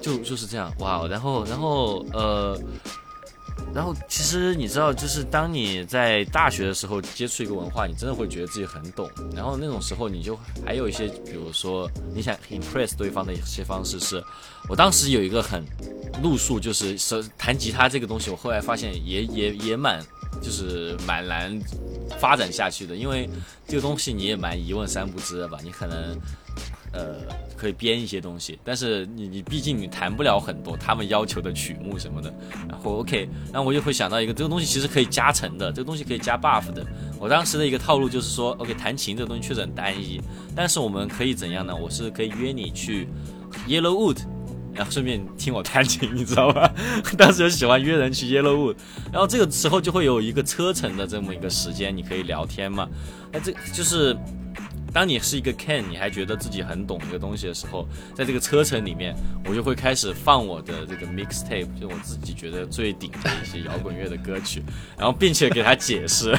[0.02, 2.58] 就就是这样，哇，然后然后呃。
[3.74, 9.10] 然后其实你知道，就是当你在大学的时候接触一个文化，你真的会觉得自己很懂。
[9.34, 14.22] 然后那种时候，你就还有一些，比如说你想 impress 对方的一些方式，是
[14.68, 15.64] 我当时有一个很
[16.22, 16.96] 路数，就是
[17.36, 20.04] 弹吉他这个东西，我后来发现也也也蛮
[20.40, 21.60] 就是蛮难
[22.20, 23.28] 发展下去的，因为
[23.66, 26.16] 这个东西你也蛮一问三不知的吧，你可能。
[26.94, 27.16] 呃，
[27.56, 32.32] 可以编一些东西，但是你你毕竟你弹不了很多他们要求的曲目什么的。
[32.68, 36.86] 然后 OK，那我就会想到一个，这个东西其实可以加成的，这个东西可以加 buff 的。
[37.18, 40.20] 我当时的一个套路就是说，OK，弹琴这个东西确实很单一，
[40.54, 41.74] 但是我们可以怎样呢？
[41.74, 43.08] 我是可以约你去
[43.66, 44.18] Yellowwood，
[44.72, 46.72] 然后顺便听我弹琴，你知道吧？
[47.18, 48.76] 当时就喜欢约人去 Yellowwood，
[49.10, 52.88] 然后这个时候就会有一个车程的这么一个时间，你可以聊天嘛。
[53.32, 54.16] 那这就是。
[54.94, 59.12] 当你是一个 Ken，你还觉得自己很懂一个东西的时候，在这个车程里面，
[59.44, 64.62] 我就会开始放我的这个 mixtape，就我自己觉得最顶的一些摇滚乐的歌曲，
[64.96, 66.32] 然后并且给他解释，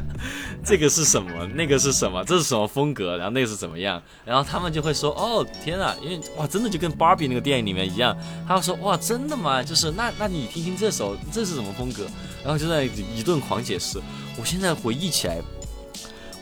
[0.62, 8.14] 这个是什么，那个是什么，这是什么风格，然后那个是怎么样，然后他们就会说，哦天啊，因为哇，真的就跟 Barbie 那个电影里面一样，
[8.46, 9.62] 他会说，哇，真的吗？
[9.62, 12.06] 就是那那你听听这首，这是什么风格？
[12.44, 13.98] 然后就在一顿狂解释。
[14.38, 15.40] 我现在回忆起来。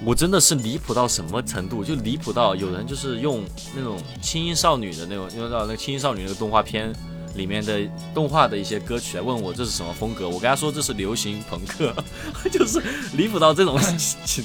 [0.03, 1.85] 我真的是离谱到什么程度？
[1.85, 6.93] 就离谱到有人就是用那种轻音少女的那种，用到那个轻音少女那个动画片
[7.35, 7.81] 里面的
[8.13, 10.29] 动画的一些歌曲来问我这是什么风格。
[10.29, 11.95] 我跟他说这是流行朋克，
[12.51, 12.83] 就是
[13.17, 13.79] 离谱到这种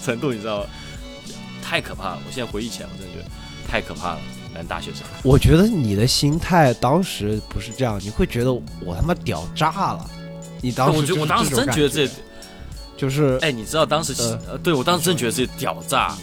[0.02, 0.66] 程度，你知道吗？
[1.62, 2.20] 太可怕了！
[2.26, 3.26] 我现在回忆起来，我真的觉得
[3.68, 4.22] 太可怕了。
[4.54, 10.10] 男大学生，我觉得你的心态当时不是这样，你会觉得我他妈屌炸了。
[10.62, 12.10] 你当时，我当时真觉得这。
[13.00, 14.14] 就是，哎，你知道当时，
[14.46, 16.18] 呃，对我当时真觉得自己屌炸，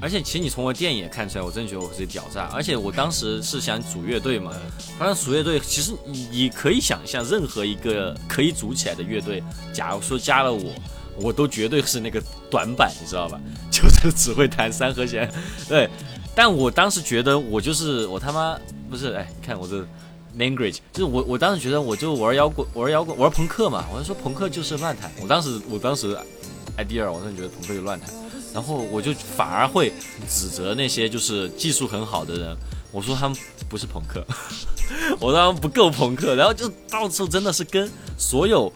[0.00, 2.48] 而且其实你从我电影也看出来，我真觉得我自己屌炸。
[2.54, 4.52] 而且我当时是想组乐队嘛，
[4.96, 10.72] 当然组乐队，其实你你可以想象，任何一个可以组起来的乐队，假如说加了我，
[11.16, 13.40] 我都绝对是那个短板，你知道吧？
[13.68, 15.28] 就是只会弹三和弦，
[15.68, 15.90] 对。
[16.32, 18.56] 但我当时觉得我就是我他妈
[18.88, 19.84] 不是，哎，看我这。
[20.40, 23.84] Language 就是我，我当时觉得我就玩摇滚，玩摇滚，玩朋克嘛。
[23.92, 25.12] 我就说朋克就是乱弹。
[25.20, 26.16] 我当时，我当时
[26.76, 28.08] idea，我真的觉得朋克就乱弹。
[28.52, 29.92] 然后我就反而会
[30.28, 32.56] 指责那些就是技术很好的人，
[32.90, 33.38] 我说他们
[33.68, 34.26] 不是朋克，
[35.20, 36.34] 我说他们不够朋克。
[36.34, 37.88] 然后就到处真的是跟
[38.18, 38.72] 所有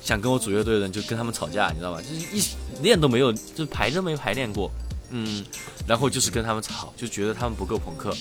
[0.00, 2.00] 想跟我组乐队的人就跟他们吵架，你知道吧？
[2.00, 2.40] 就是一
[2.82, 4.70] 练都没有，就排都没排练过。
[5.10, 5.44] 嗯，
[5.86, 8.14] 然后就是跟他们吵，就觉得他们不够朋克。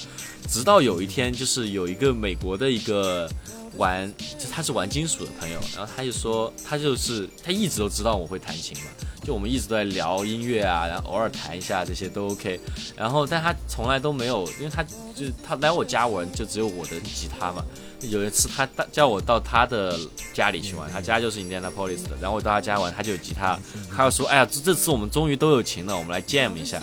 [0.47, 3.29] 直到有一天，就是有一个美国的一个
[3.77, 8.85] 玩，就他是玩金属的朋友，然后他就说他就是他一直都知道我会弹琴嘛，
[9.23, 12.59] 就我们一直都在聊音乐啊，然后偶尔弹一下这些都 OK，
[12.95, 17.65] 然后但他从来都没有，因为他就他来我家玩就只有我的吉他嘛。
[18.01, 19.97] 有一次他叫我到他的
[20.33, 23.59] 家里去玩，他家就是 Indianapolis 的，然后我到他家玩，他就有吉他，
[23.95, 26.81] 他就说：“哎呀，这这次我们终于都有琴了，我们来 jam 一下。”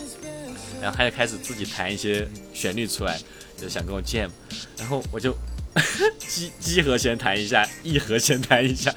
[0.80, 3.20] 然后他就开始自己弹一些旋律出来，
[3.56, 4.28] 就想跟我 jam，
[4.76, 5.32] 然后我就
[6.18, 8.92] G G 和弦弹一下，E 和弦弹一下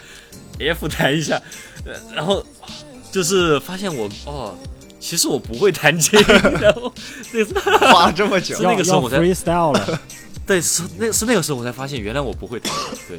[0.60, 1.40] ，F 弹一下，
[2.16, 2.44] 然后
[3.12, 4.58] 就是发现我哦，
[5.06, 6.20] 其实我不会弹琴，
[6.60, 6.92] 然后
[7.94, 10.00] 花了这么久，那个时候我才 freestyle 了。
[10.48, 12.74] 对，是那是那个时候我才发现，原来我不会弹。
[13.08, 13.16] 对，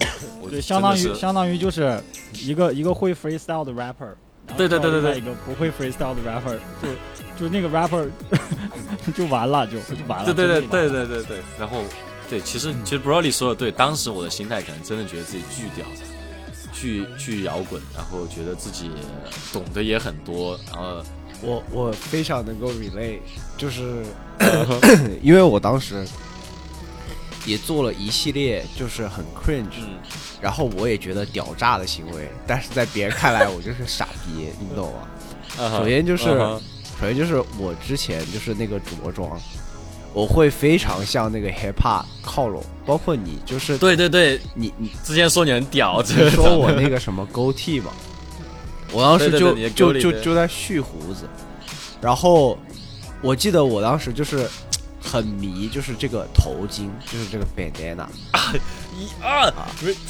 [0.51, 1.97] 对，相当于相当于就是
[2.43, 4.15] 一个一个会 freestyle 的 rapper。
[4.57, 8.09] 对对对对对，一个不会 freestyle 的 rapper，就就那个 rapper
[9.17, 10.35] 就完了，就就完了。
[10.35, 11.39] 对对对对对对对。
[11.57, 11.83] 然后，
[12.29, 15.87] 对，其实其实 Broly 说的对，当时我的心态可能真的觉得自己巨屌，
[16.73, 18.91] 巨巨摇滚，然后觉得自己
[19.53, 20.59] 懂得也很多。
[20.73, 21.03] 然后
[21.43, 23.21] 我我非常能够 relate，
[23.57, 24.03] 就是
[25.23, 26.07] 因为我当时。
[27.45, 29.87] 也做了一系列就是很 cringe，
[30.41, 35.79] 然后我也觉得屌炸的行为，但是在别人看来我就是傻逼，你懂吗？
[35.79, 36.61] 首先就是，首
[37.03, 39.41] 先就是我之前就是那个着装，
[40.13, 47.93] 我会非常向那个 hip hop 靠拢，包括你就是对对对，你你之前说你很屌，说我那个什么勾剃嘛，
[48.97, 51.29] 我当时就就就就在蓄胡子，
[52.01, 52.59] 然后
[53.21, 54.49] 我记得我当时就是。
[55.09, 58.53] 很迷，就是这个头巾，就是这个 bandana 啊，
[58.99, 59.49] 一二，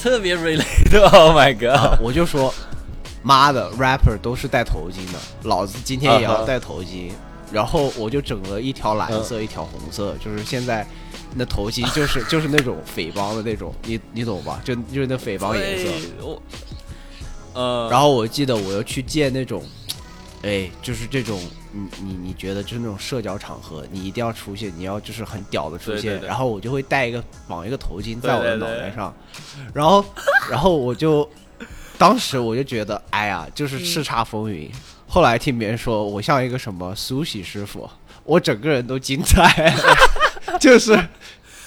[0.01, 2.01] 特别 related，Oh my god！
[2.01, 2.51] 我就说，
[3.21, 7.11] 妈的，rapper 都是戴头巾的，老子今天也要戴头巾。
[7.51, 10.83] 然后我就整了一条蓝色，一条红色，就是现在
[11.35, 14.59] 那头巾就是就是那种匪帮的那种，你你懂吧？
[14.63, 15.91] 就就是那匪帮颜色。
[16.21, 16.41] 我，
[17.57, 19.63] 呃，然后我记得我又去见那种。
[20.43, 21.41] 哎，就是这种，
[21.71, 29.11] 你你你觉得就是那种社交场合，你一定要出现，你要就是很屌的出现，然后我就会戴一个绑一个头巾在我的脑袋上，
[29.73, 30.05] 然后
[30.49, 31.27] 然后我就
[31.97, 34.71] 当时我就觉得，哎呀，就是叱咤风云。
[35.07, 37.89] 后来听别人说我像一个什么苏喜师傅，
[38.23, 39.75] 我整个人都精彩，
[40.61, 40.95] 就是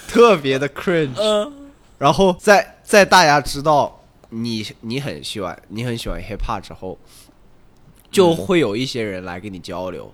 [0.07, 1.51] 特别的 cringe。
[1.97, 4.00] 然后在在大家知道
[4.31, 6.97] 你你很喜欢你很喜欢 hip hop 之后。
[8.11, 10.13] 就会有一些人来跟你交流，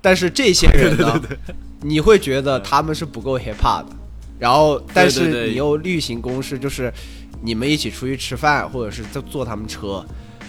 [0.00, 1.20] 但是这些人呢，
[1.82, 3.96] 你会觉得他们是不够 hip hop 的，
[4.38, 6.92] 然后但是你又例行公事，就是
[7.42, 10.06] 你们一起出去吃饭，或者是坐坐他们车，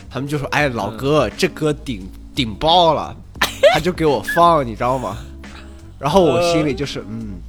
[0.07, 3.17] 他们就说：“哎，老哥，这歌顶顶爆了！”
[3.73, 5.17] 他就给我放，你知道吗？
[5.97, 7.41] 然后我心里就是嗯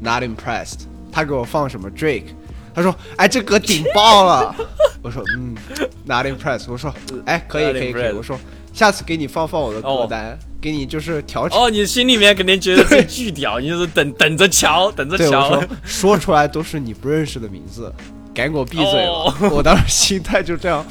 [0.00, 0.82] ，not impressed。
[1.10, 2.26] 他给我放什么 Drake，
[2.74, 4.54] 他说：“哎，这歌顶爆了。
[5.02, 5.56] ”我说：“嗯
[6.04, 6.94] ，not impressed。”我说
[7.26, 8.38] ：“哎，可以可以可以。”我说。
[8.70, 15.60] 下次给你放放我的歌单，给你就是调哦，你心里面肯定觉得巨屌，你就是等等着瞧，等着瞧。
[15.82, 17.92] 说出来都是你不认识的名字，
[18.32, 19.34] 赶紧给我闭嘴了！
[19.50, 20.86] 我当时心态就这样，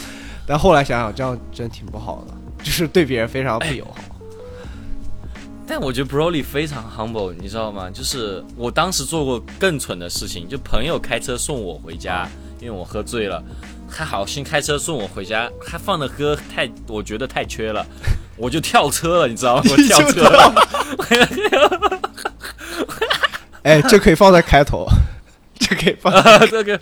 [0.45, 4.16] 但后来想想，这样真挺不好的，就是对别人非常不友好。
[5.68, 7.89] 但我觉得 Broly 非常 humble，你知道吗？
[7.89, 12.28] 就是我当时做过更蠢的事情，就朋友开车送我回家，
[12.61, 13.43] 因为我喝醉了。
[13.89, 17.86] 还好心开车送我回家，他放的歌太，我觉得太缺了，
[18.36, 19.63] 我就跳车了，你知道吗？
[19.70, 20.53] 我跳车了。
[23.63, 24.88] 哎， 这可以放在开头，
[25.59, 26.13] 这可以放
[26.47, 26.80] 这个。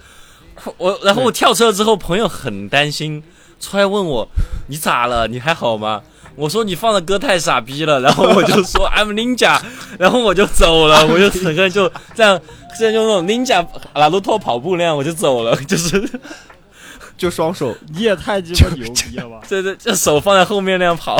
[0.78, 3.24] 我然后我跳车之后，朋友很担心，
[3.60, 4.28] 出来问我
[4.68, 5.28] 你咋了？
[5.28, 6.02] 你还好吗？
[6.36, 9.60] 我说你放的歌太傻逼了，然后我 就说 I'm Ninja，
[9.98, 12.40] 然后我就走了， 我就整个人就这样，
[12.78, 16.08] 这样就那种 Ninja 拉鲁托跑步那样，我就走了，就是。
[17.18, 19.40] 就双手，你也太鸡巴牛逼了吧！
[19.48, 21.16] 对 对，这手放在后面那样跑。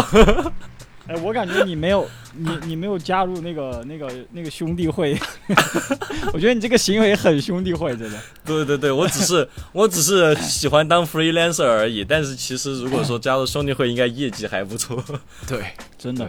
[1.08, 5.16] 哎，我感觉你没有，你你没有加入那个那个那个兄弟会。
[6.34, 8.20] 我觉得你这个行为很兄弟会，真的。
[8.44, 12.04] 对对对，我只是 我只是喜欢当 freelancer 而已。
[12.04, 15.04] 但是其实如果说加入兄弟会，应该业绩还不错。
[15.48, 15.64] 对，
[15.98, 16.28] 真的，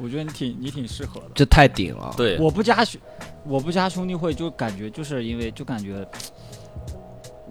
[0.00, 1.30] 我觉得你挺你挺适合的。
[1.34, 2.14] 这太顶了。
[2.16, 2.98] 对，我不加兄，
[3.44, 6.06] 我不加兄弟会，就感觉就是因为就感觉。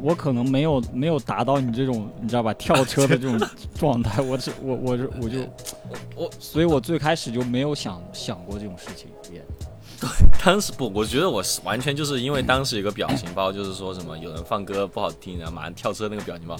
[0.02, 3.40] 我可能没有没有达到你这种你知道吧跳车的这种
[3.78, 5.40] 状态，我是我我是我就
[6.16, 9.10] 我，所以我最开始就没有想想过这种事情。
[9.32, 9.42] 也
[10.00, 10.08] 对，
[10.46, 16.56] 当时不，我觉得我是完全就是因为当时有个表情包，就是说什么有人放歌不好听，然后马上跳车那个表情包，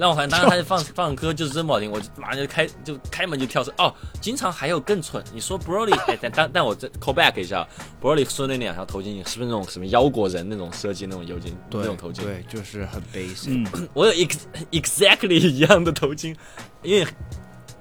[0.00, 3.70] 让我反正当时他就放放歌就是真不好听，我就马上就开就开门就跳车。
[3.76, 7.68] 哦，经常还有更蠢，你说 Broly，哎，但但但我这 call back 一下
[8.00, 12.22] ，Broly 说那两条头巾是不是那种什么腰果人那种设计那种头巾那种头巾？
[12.22, 13.48] 对，就是很 basic。
[13.74, 14.38] 嗯， 我有 ex
[14.70, 16.34] exactly 一样的头巾，
[16.82, 17.06] 因为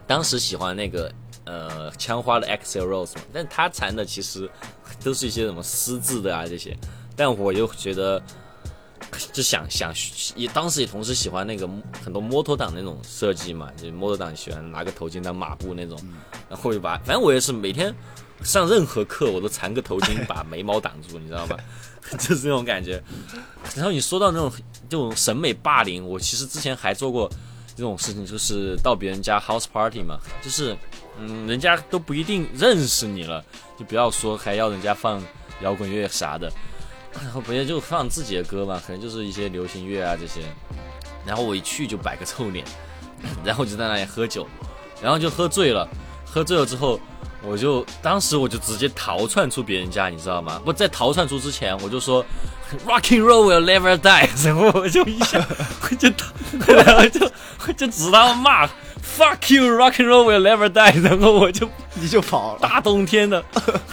[0.05, 1.09] 当时喜欢那个
[1.45, 4.49] 呃枪花的 Excel Rose 嘛，但他缠的其实
[5.01, 6.77] 都是一些什么丝质的啊这些，
[7.15, 8.21] 但我又觉得。
[9.33, 9.93] 就想想
[10.35, 11.67] 也当时也同时喜欢那个
[12.03, 15.99] 很多摩托党那种设计嘛，就摩托党喜欢拿个头巾当马布那种，
[16.49, 17.93] 然后就把反正我也是每天
[18.43, 21.57] 上任何课我都缠个头巾把眉毛挡住，你知道吧？
[22.17, 23.01] 就是这种感觉。
[23.75, 24.51] 然后你说到那种
[24.89, 27.29] 这种审美霸凌，我其实之前还做过
[27.75, 30.75] 这种事情，就是到别人家 house party 嘛，就是
[31.19, 33.43] 嗯人家都不一定认识你了，
[33.77, 35.21] 就不要说还要人家放
[35.61, 36.51] 摇滚乐啥的。
[37.13, 40.41] 然后别人就放自己的歌嘛，可能就是一些流行乐啊这些。
[41.25, 42.65] 然后我一去就摆个臭脸，
[43.43, 44.47] 然后就在那里喝酒，
[45.01, 45.87] 然后就喝醉了。
[46.25, 46.99] 喝醉了之后，
[47.41, 50.61] 我就当时我就直接逃窜出别人家，你知道吗？
[50.63, 52.23] 不在逃窜出之前，我就说
[52.85, 54.29] Rocking Roll will never die。
[54.45, 55.43] 然后我就一下
[55.81, 56.07] 我就
[56.73, 58.69] 然后就 就知道骂
[59.17, 61.01] Fuck you rock and Roll will never die。
[61.01, 63.43] 然后我就你就跑了，大冬天的，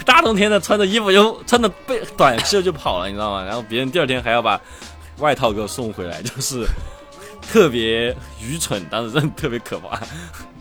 [0.04, 3.44] 大冬天的穿着衣服就穿着背短袖就跑了，你知道吗？
[3.44, 4.60] 然后别人第二天还要把
[5.18, 6.64] 外套给我送回来，就是
[7.42, 9.98] 特别愚蠢，当时真的特别可怕。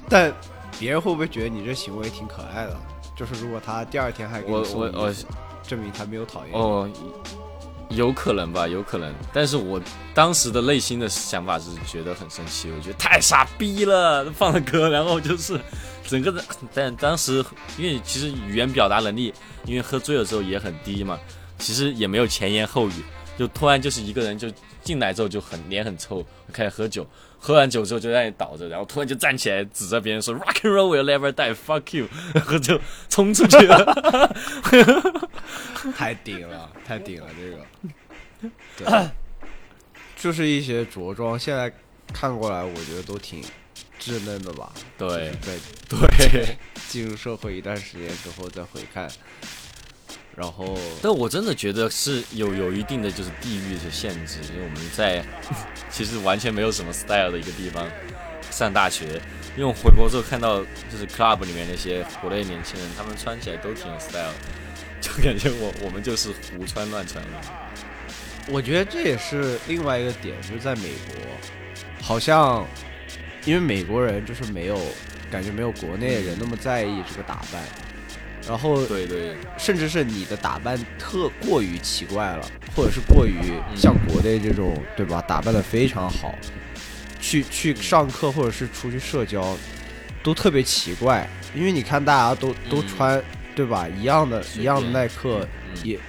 [0.09, 0.33] 但
[0.79, 2.75] 别人会不会觉得你这行为挺可爱的？
[3.15, 5.27] 就是如果他第二天还给送我我衣服
[5.63, 6.57] 证明他没有讨厌你。
[6.57, 6.89] 哦，
[7.89, 9.13] 有可能吧，有可能。
[9.31, 9.79] 但是我
[10.13, 15.59] 当时的内心的想法是觉得很生气，我觉得太傻逼了，放了歌，然后就是
[16.07, 16.43] 整个的。
[16.73, 17.43] 但当时
[17.77, 19.33] 因为其实语言表达能力，
[19.65, 21.17] 因为喝醉了之后也很低嘛，
[21.59, 23.03] 其实也没有前言后语，
[23.37, 27.05] 就突然就是一个人就进来之后就很脸很臭，开始喝酒，
[27.37, 32.79] 喝完酒之后就在那里倒着，然后突然就站起来指着别人说 “Rock and roll will never die”，fuck you， 然后就
[33.09, 34.35] 冲出去了。
[35.95, 38.51] 太顶了，太顶了，这个。
[38.77, 39.09] 对，
[40.17, 41.71] 就是一些着装，现在
[42.13, 43.41] 看过来，我觉得都挺
[43.99, 44.71] 稚嫩的吧。
[44.97, 45.59] 对对
[45.89, 46.57] 对。
[46.87, 49.09] 进入社会一段时间之后再回看，
[50.35, 55.23] 然后但我真的觉得是有有一定的就是地域的限制，因为我们在
[55.89, 57.87] 其实完全没有什么 style 的一个地方
[58.51, 59.05] 上大学，
[59.55, 60.59] 因为我回国之后看到
[60.91, 64.33] 就是 club 里面那些国内年轻人，他们穿起来都挺有 style，
[64.99, 67.41] 就感觉我我们就是胡穿乱穿了。
[68.47, 71.15] 我觉得这也是另外一个点，就是在美国，
[72.01, 72.63] 好像
[73.45, 74.77] 因为美国人就是没有
[75.31, 77.63] 感觉没有国内人那么在意这个打扮，
[78.47, 86.35] 然后对对，甚至是你的打扮特过于奇怪了，或者是过于像国内这种对吧，打扮的非常好，
[87.19, 89.57] 去去上课或者是出去社交
[90.23, 93.23] 都特别奇怪，因为你看大家都都嗯穿
[93.55, 95.99] 对吧一样的一样的耐克嗯也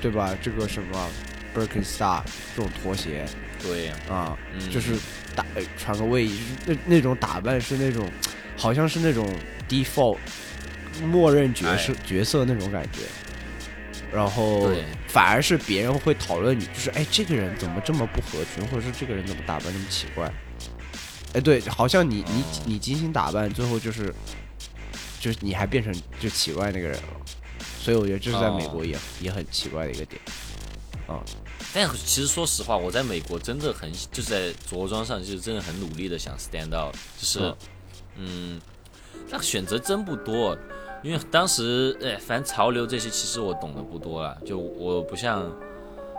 [0.00, 1.08] 对吧，这个什么
[1.54, 2.22] Birkenstock
[2.54, 3.24] 这种拖鞋
[3.62, 4.70] 对，啊，嗯。
[4.70, 4.94] 就是
[5.34, 8.06] 打呃穿个卫衣，那那种打扮是那种
[8.56, 9.26] 好像是那种
[9.68, 10.18] default
[11.02, 13.00] 默认角色、哎角色那种感觉，
[14.12, 14.84] 然后对。
[15.08, 20.30] 反而是别人会讨论你，就是哎这个人怎么这么不合群，或者是这个人怎么打扮这么奇怪，
[21.32, 24.14] 哎对，好像你你哦你精心打扮，最后就是
[25.20, 27.08] 就是你还变成就奇怪那个人了，
[27.80, 28.68] 所以我觉得这是在美哦。
[28.68, 30.20] 国也、也很奇怪的一个点，
[31.06, 31.22] 啊，
[31.72, 37.56] 但其实说实话，我在美国真的很就是在着装上，就是真的很努力的想 stand out，就是嗯。
[38.18, 38.60] 嗯，
[39.28, 40.56] 那选择真不多，
[41.02, 45.50] 因为当时哎，反正潮流这些其实我懂得不多了，就我不像。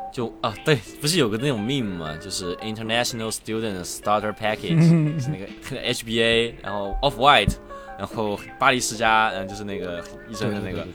[0.10, 4.80] 就啊，对，不是有个那种 meme 嘛，就是 International Student Starter Package，
[5.22, 5.46] 是那个
[5.94, 7.56] HBA，然后 Off White，
[8.00, 10.94] 然后巴黎世家，然后就是那个医生的那个，对对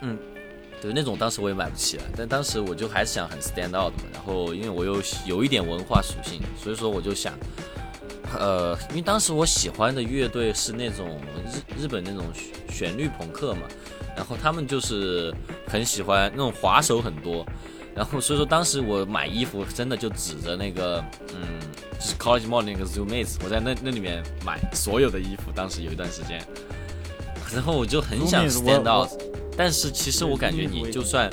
[0.00, 0.16] 对对
[0.80, 7.34] 对，那种当时我也买不起了，但当时我就还是想很 stand out 嘛，然后因为我又有一点文化属性，所以说我就想，
[8.38, 13.62] 呃，因为当时我喜欢的乐队是那种日日本那种旋旋律朋克嘛，
[14.16, 15.34] 然后他们就是
[15.66, 17.44] 很喜欢那种滑手很多，
[17.94, 21.04] 然后所以说当时我买衣服真的就指着那个，
[21.34, 21.60] 嗯，
[21.98, 26.42] 就是 College Mall 那个 Zoommates，我在那那里面买所有的衣服，当时有一段时间，
[27.52, 29.10] 然后我就很想 stand out，
[29.56, 31.30] 但是其实我感觉你就算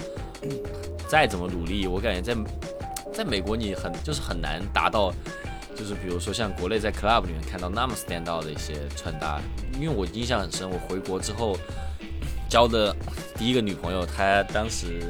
[1.08, 2.36] 再怎么努力，我感觉在
[3.14, 5.14] 在美国你很就是很难达到，
[5.80, 9.40] 就是比如说像国内在 club 里面看到那么 stand out 的一些穿搭，
[9.80, 11.58] 因为我印象很深，我回国之后
[12.50, 12.94] 交的
[13.38, 15.02] 第一个女朋友，她当时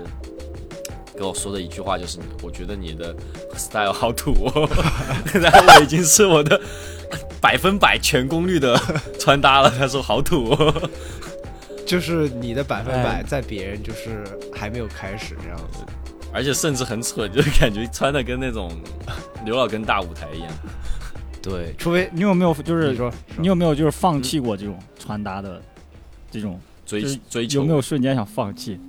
[1.17, 3.15] 跟我说的一句话就是，我觉得你的
[3.57, 4.69] style 好土哦，
[5.33, 6.61] 然后我已经是我的
[7.41, 8.79] 百分百全功率的
[9.19, 10.89] 穿搭了，她说好土哦，
[11.83, 13.23] 就是你的百分百哎。
[13.23, 15.79] 在别人就是还没有开始这样子。
[16.33, 18.71] 而且甚至很蠢，就是感觉穿的跟那种
[19.45, 20.49] 刘老根大舞台一样。
[21.41, 25.61] 对，除非你有没有就是你说你有没有就是放弃过这种穿搭的
[26.29, 26.59] 这种？
[26.85, 28.79] 追追求有没有瞬间想放弃？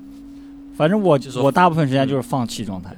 [0.74, 2.96] 反正我就说我大部分时间就是放弃状态。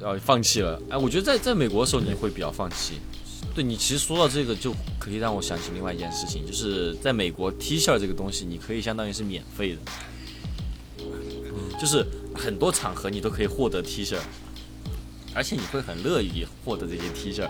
[0.00, 0.80] 呃放弃了？
[0.90, 2.94] 哎，我觉得在在美国的时候你会比较放弃。
[3.54, 9.78] 对你其实说到这个，就可以让我想起另外一件事情，就是在美国 T 恤这个东西，你可以相当于是免费的，
[11.80, 12.04] 就是
[12.38, 14.16] 很多场合你都可以获得 T 恤，
[15.34, 17.48] 而且你会很乐意获得这些 T 恤，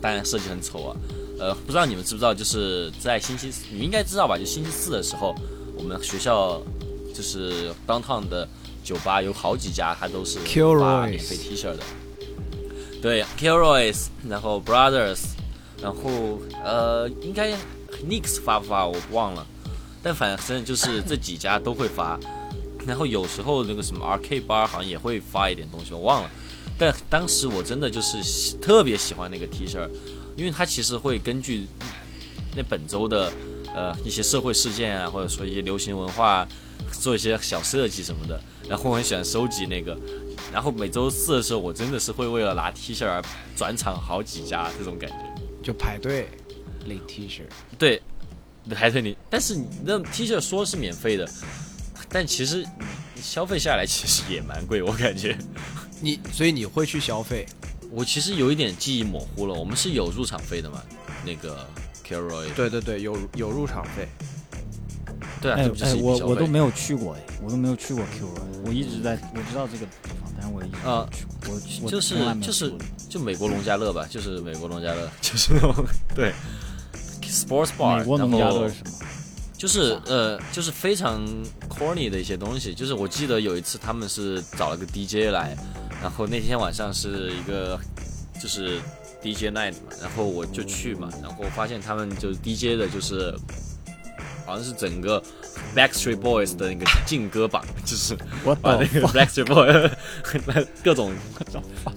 [0.00, 0.96] 当然设计很丑啊。
[1.38, 4.38] 呃，不知道你们知不知道，就是在星期四，你应该知道吧？
[4.38, 5.34] 就星期四的时候，
[5.76, 6.62] 我们学校
[7.14, 8.48] 就是 downtown 的
[8.84, 11.78] 酒吧有好几家，它都是发免费 T 恤的。
[13.00, 15.20] 对，Kilroy's，然后 Brothers，
[15.82, 17.52] 然后呃，应该
[18.08, 19.44] Nix 发不发我忘了，
[20.02, 22.18] 但反正就是这几家都会发。
[22.86, 26.30] 然后有时候那个什么 Arcade Bar 好像也会发一点东西，我忘了。
[26.78, 29.88] 但当时我真的就是喜特别喜欢那个 T 恤，
[30.36, 31.66] 因为它其实会根据
[32.56, 33.32] 那本周的
[33.74, 36.46] 呃一些社会事件啊，或者说一些流行文化，
[36.92, 38.40] 做一些小设计什么的。
[38.68, 39.96] 然后我很喜欢收集那个，
[40.52, 43.22] 然后每周四的时候，我真的是会为了拿 T 恤而
[43.56, 45.16] 转场好几家这种感觉。
[45.62, 46.28] 就排队
[46.86, 47.42] 领 T 恤，
[47.78, 48.00] 对，
[48.70, 51.28] 排队领，但是你那 T 恤说是免费的，
[52.12, 52.66] 但其实
[53.14, 55.36] 你消费下来其实也蛮贵，我感觉。
[56.00, 57.46] 你所以你会去消费，
[57.90, 60.82] 我其实有一点记忆模糊了，我们是有入场费的嘛？
[61.24, 61.66] 那个
[62.06, 64.08] Kilroy，对对对，有有入场费，
[65.40, 68.28] 对啊，哎哎，我我都没有去过哎，我都没有去过 Q
[68.66, 71.08] 我一直在我知道这个地方，但是我一直去过。
[71.48, 72.72] 我我就是就是
[73.08, 75.72] 就美国农家乐吧，就是美国农家乐， 就是那种
[76.14, 76.32] 对
[77.22, 78.90] sports bar，美国农家乐是什么？
[79.56, 81.22] 就是呃，就是非常
[81.72, 82.74] corny 的一些东西。
[82.74, 85.56] 就是我记得有一次他们是找了个 DJ 来，
[86.02, 87.78] 然后那天晚上是一个
[88.40, 88.78] 就是
[89.22, 93.34] DJ night 嘛，然后我就去嘛，然后发现他们就是 DJ 的，就是
[94.44, 95.22] 好像是整个
[95.76, 101.12] Backstreet Boys 的那个劲歌榜，就是我把 那个 Backstreet Boys 各种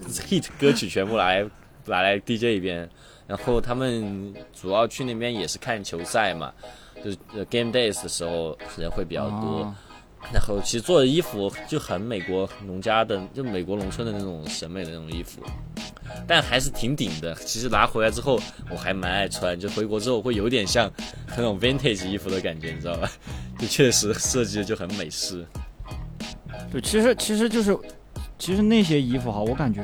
[0.08, 1.44] hit 歌曲全部来
[1.86, 2.88] 拿来 DJ 一遍，
[3.26, 6.54] 然后他们主要去那边也是看球赛嘛，
[7.06, 9.76] 就是呃 Game Days 的时候人会比较多，啊
[10.34, 15.40] 然后其实做的衣服就很美国农家的，就美国农村的那种审美的那种衣服，
[16.28, 17.36] 但还是挺顶的。
[17.36, 18.40] 其实拿回来之后
[18.72, 20.92] 我还蛮爱穿，就回国之后会有点像
[21.38, 23.12] 那种 vintage 衣服的感觉，你知道吧？
[23.60, 25.46] 就确实设计的就很美式。
[26.72, 27.78] 对，其实其实就是，
[28.40, 29.84] 其实那些衣服哈，我感觉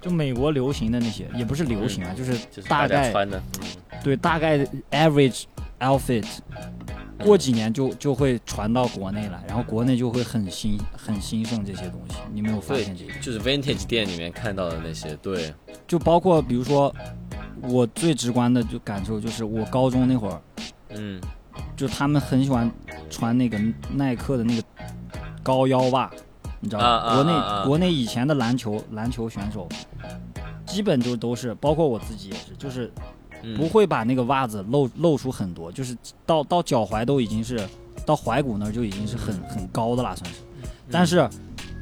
[0.00, 3.68] 就美国流行的那些，也不是流行啊，就是就是大概穿的，嗯，
[4.02, 4.58] 对大概
[4.90, 5.44] average
[5.80, 6.24] outfit，
[7.18, 12.16] 过几年就就会传到国内来，然后国内就会很兴很兴盛这些东西。
[12.32, 13.12] 你没有发现这个？
[13.20, 15.54] 就是 vintage 店里面看到的那些，对，
[15.86, 16.94] 就包括比如说，
[17.62, 20.40] 我最直观的就感受就是我高中那会儿，
[20.90, 21.20] 嗯，
[21.76, 22.70] 就他们很喜欢
[23.08, 23.58] 穿那个
[23.92, 24.62] 耐克的那个
[25.42, 26.10] 高腰袜，
[26.60, 26.86] 你知道吧？
[26.86, 29.68] 啊啊国内、国内以前的篮球篮球选手，
[30.66, 33.02] 基本就都是，包括我自己也是，就是嗯
[33.56, 37.60] 不会把那个袜子露露出很多，就是到到脚踝都已经是
[38.06, 40.40] 到踝骨那儿就已经是很很高的了，算是。
[40.40, 41.28] 嗯但是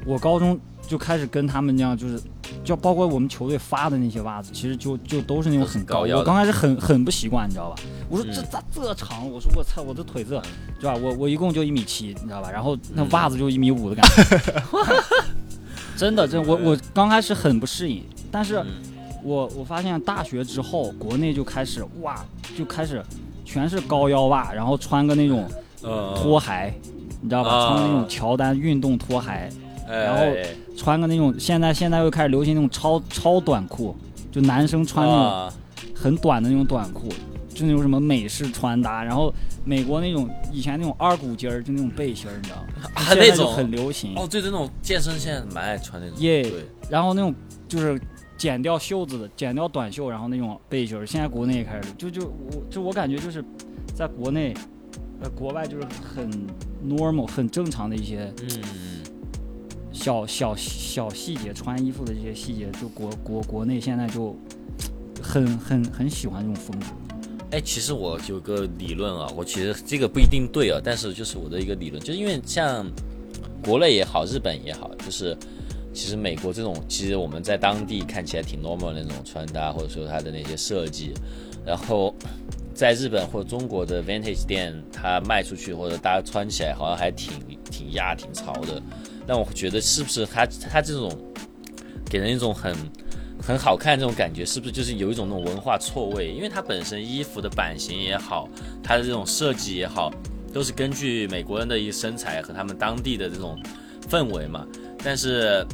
[0.05, 0.57] 我高中
[0.87, 2.19] 就开始跟他们那样，就是
[2.63, 6.07] 就包括我们球队发的那些袜子，其实就就都是那种很高。
[6.07, 7.75] 的我刚开始很很不习惯，你知道吧？
[8.09, 9.29] 我说嗯这咋这长？
[9.29, 10.41] 我说我操，我这腿这，
[10.79, 10.95] 对吧？
[10.95, 12.49] 我我一共就一米七，你知道吧？
[12.49, 14.63] 然后那嗯袜子就一米五的感觉。
[15.97, 18.67] 真的，真我我刚开始很不适应，但是嗯
[19.23, 22.25] 我我发现大学之后，国内就开始哇，
[22.57, 23.03] 就开始
[23.45, 25.45] 全是高腰袜，然后穿个那种
[25.81, 26.73] 呃拖鞋，
[27.21, 27.49] 你知道吧？
[27.49, 29.49] 啊穿个那种乔丹运动拖鞋，
[29.87, 30.45] 然后哎
[30.77, 33.95] 穿个那种现在现在又开始流行那种超超短裤，
[34.31, 35.53] 就男生穿那种啊
[35.95, 37.07] 很短的那种短裤，
[37.53, 42.89] 就那种什么美式穿搭，然后美国那种以前那种二股筋儿，就那种背心儿，你知道吗？
[42.95, 44.13] 啊那种很流行。
[44.17, 47.33] 哦，对对，那种健身现在蛮爱穿那种，耶对，然后那种
[47.69, 47.99] 就是
[48.43, 53.41] 剪掉袖子的，剪掉短袖，然后那种背心儿，现在国内也开始，就就我就我感觉就是
[53.95, 54.53] 在国内，
[55.21, 56.29] 呃，国外就是很
[56.85, 59.01] normal 很正常的一些嗯嗯
[59.93, 64.35] 小小小细节，穿衣服的这些细节，就国国国内现在就
[65.21, 66.87] 很很很喜欢这种风格。
[67.51, 72.85] 哎，其实我有个理论啊，我其实这个不一定对啊，但是就是我的一个理论，就是因为像
[73.63, 75.33] 国内也好，日本也好，就是
[75.93, 81.13] 其实美国这种，其实我们在当地看起来挺 normal 的那种穿搭，或者说它的那些设计，
[81.65, 82.13] 然后
[82.73, 87.31] 在日本或者中国的 vintage 店，它卖出去或者大家穿起来好像还挺
[87.69, 88.81] 挺压、挺潮的。
[89.25, 91.09] 但我觉得是不是它它这种
[92.09, 92.75] 给人一种很
[93.41, 96.33] 很好看这种感觉，是不是就是有一种那种文化错位？
[96.33, 98.49] 因为它本身衣服的版型也好，
[98.81, 100.11] 它的这种设计也好，
[100.51, 103.57] 都是根据美国人的一个身材和他们当地的这种
[104.09, 104.67] 氛围嘛。
[105.05, 105.65] 但是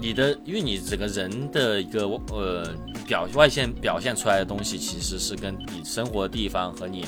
[0.00, 2.72] 你的，因为你整个人的一个呃
[3.06, 7.04] 表外现表现出来的东西，其实是跟你生活的地方和你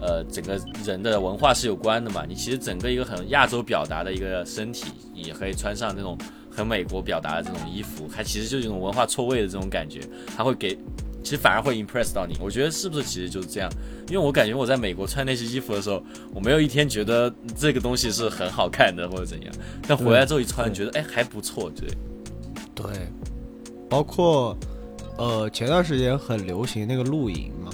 [0.00, 2.24] 呃整个人的文化是有关的嘛。
[2.26, 6.16] 你其实整个一个很亚洲表达的一个身体，你可以穿上那种
[6.50, 10.00] 很美国表达的这种衣服，它其实就是一种文化错位的这种感觉，
[10.34, 10.76] 它会给，
[11.22, 12.36] 其实反而会 impress 到你。
[12.40, 13.70] 我觉得是不是其实就是这样？
[14.08, 16.02] 因为我感觉我在美国穿那些衣服的时候，
[16.34, 19.54] 我没有一天觉得这个东西是很好看的或者怎样，
[19.86, 21.88] 但回来之后一穿，觉得哎还不错，对。
[22.82, 23.08] 对，
[23.88, 24.56] 包括
[25.18, 27.70] 呃前段时间很流行那个露营嘛，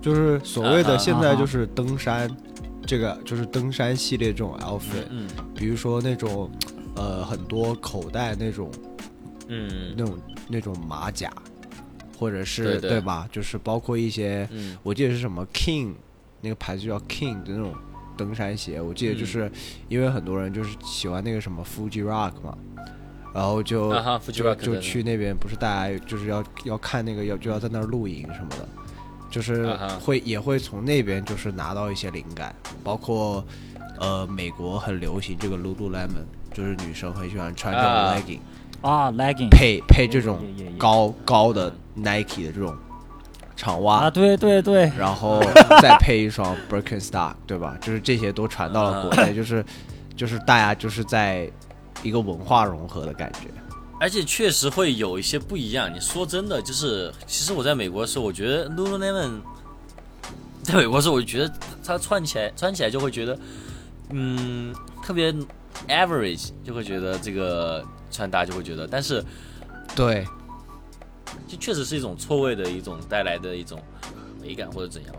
[0.00, 2.30] 就是所谓的现在就是登山，
[2.86, 6.50] 这个就是登山系列这种 outfit，嗯比如说那种
[6.94, 8.70] 呃很多口袋那种
[9.48, 9.94] 嗯。
[9.96, 10.18] 那种
[10.48, 11.32] 那种马甲，
[12.18, 13.00] 或者是对对。
[13.00, 13.28] 吧？
[13.32, 14.76] 就是包括一些嗯。
[14.82, 15.94] 我记得是什么 King
[16.40, 17.74] 那个牌子叫 King 的那种
[18.16, 19.50] 登山鞋，我记得就是
[19.88, 22.56] 因为很多人就是喜欢那个什么 Fuji Rock 嘛，
[23.36, 28.66] 然后就、啊就就去那边，不是大家就是要要看那个要就要在那儿露营什么的，
[29.30, 33.44] 就是会也会从那边就是拿到一些灵感，包括
[34.00, 36.24] 呃美国很流行这个 Lululemon，
[36.54, 38.16] 就是女生很喜欢穿这种啊。
[38.16, 38.38] legging，、
[38.80, 39.50] 啊，legging。
[39.50, 40.38] 配配这种
[40.78, 42.74] 高高的 Nike 的这种
[43.54, 44.04] 长袜。
[44.04, 45.42] 啊，对对对，然后
[45.82, 47.76] 再配一双 Birkenstock，对吧？
[47.82, 49.62] 就是这些都传到了国内， 就是
[50.16, 51.50] 就是大家就是在
[52.02, 53.48] 一个文化融合的感觉。
[53.98, 55.90] 而且确实会有一些不一样。
[55.92, 59.40] 你说真的，就是其实我在美国的时候，我觉得 Lululemon
[60.62, 61.50] 在美国的时候，我就觉得
[61.82, 63.38] 它穿起来穿起来就会觉得，
[64.10, 65.32] 嗯，特别
[65.88, 69.24] average，就会觉得这个穿搭就会觉得，但是
[69.94, 70.26] 对，
[71.48, 73.82] 这确实是一种错位的一种带来的一种
[74.42, 75.14] 美感或者怎样。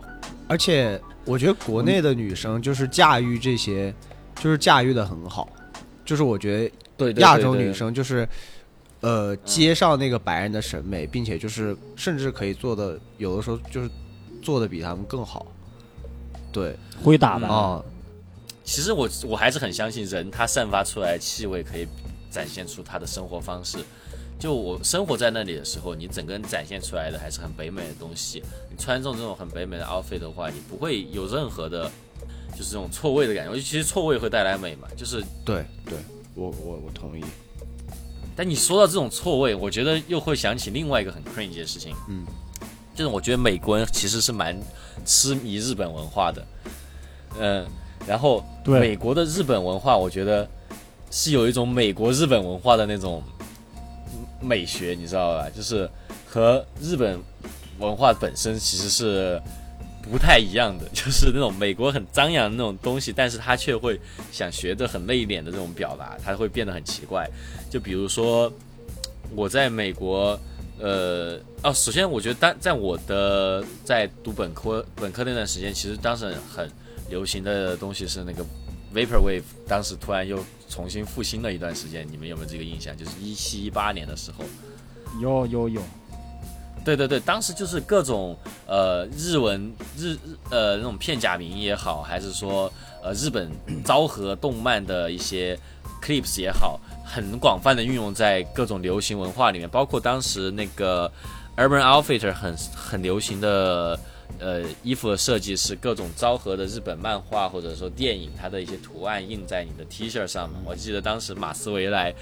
[0.46, 3.92] 而且我觉得国内的女生就是驾驭这些，
[4.40, 5.48] 就是驾驭的很好。
[6.08, 8.26] 就是我觉得对亚洲女生就是，
[9.02, 13.90] 呃，接上那个白人的审美，并且就是甚至可以做的，有的时候就是
[14.40, 15.46] 做的比他们更好。
[16.50, 17.50] 对，会打扮。
[17.50, 17.84] 啊、
[18.64, 21.86] 其实我我还是很相信人，他散发出来气味可以
[22.30, 23.76] 展现出他的生活方式。
[24.38, 28.42] 就我生活在那里的时候，你整个人展现出来的还是很北美的东西。
[28.70, 31.90] 你穿这种这种很北美的 outfit 的话，你不会有任何的，
[32.58, 33.54] 就是这种错位的感觉。
[33.54, 35.22] 其实错位会带来美嘛，就是。
[35.44, 35.96] 对对，
[36.34, 37.22] 我我我同意。
[38.34, 41.94] 但你说到这种错位，我觉得又会想起另外一个很 cringe 的事情。
[42.08, 42.26] 嗯，
[42.96, 44.60] 就是我觉得美国人其实是蛮
[45.04, 46.46] 痴迷日本文化的。
[47.38, 47.64] 嗯，
[48.08, 50.48] 然后对美国的日本文化，我觉得
[51.12, 53.22] 是有一种美国日本文化的那种
[54.40, 55.48] 美学，你知道吧？
[55.50, 55.88] 就是
[56.26, 57.20] 和日本
[57.78, 59.40] 文化本身其实是
[60.10, 64.00] 不太一样的， 就是那种美国很张扬的那种东西，但是他却会
[64.32, 67.28] 想学的很内敛的这种表达，他会变得很奇怪。
[67.70, 68.52] 就比如说
[69.34, 70.38] 我在美国。
[70.80, 76.70] 呃哦，首先我觉得当在我的在读本科本科那段时间，其实当时很
[77.10, 78.44] 流行的东西是那个
[78.94, 80.38] vaporwave，当时突然又
[80.68, 82.96] 重新复兴了一段时间，你们有没有这个印象？
[82.96, 84.44] 就是一七一八年的时候，
[85.20, 85.82] 有有有，
[86.88, 88.34] 对对对，当时就是各种
[88.66, 90.18] 呃日文日日
[90.50, 92.72] 呃那种片假名也好，还是说
[93.02, 93.50] 呃日本
[93.84, 95.58] 昭和动漫的一些
[96.02, 101.12] clips 也好，很广泛的运用在各种流行文化里面，包括当时那个
[101.58, 103.98] Urban Outfitter 很很流行的
[104.38, 110.58] 呃衣服的设计是各种昭和的日本漫画或者说电影它的一些图案印在你的 T 恤上面。
[110.64, 112.14] 我记得当时马思唯来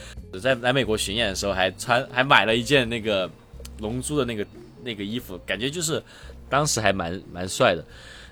[0.43, 3.31] 在来美国巡演的时候还穿还买了一件那个
[3.79, 4.47] 龙珠的那个
[4.85, 6.03] 那个衣服，感觉就是
[6.49, 7.85] 当时还蛮蛮帅的。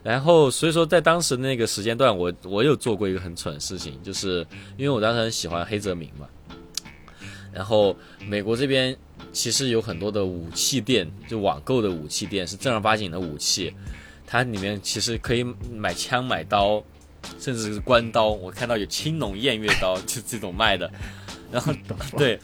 [0.03, 6.29] 然后所以说在当时那个时间段，我我有做过一个很蠢的事情，就是因为我当时很喜欢黑泽明嘛。
[7.53, 8.95] 然后美国这边
[9.33, 13.73] 其实有很多的武器店，就网购的武器店是正儿八经的武器，
[14.27, 15.43] 它里面其实可以
[15.73, 16.83] 买枪、买刀，
[17.39, 18.29] 甚至是关刀。
[18.29, 20.91] 我看到有青龙偃月刀，就这种卖的。
[21.53, 21.73] 然后
[22.19, 22.39] 对，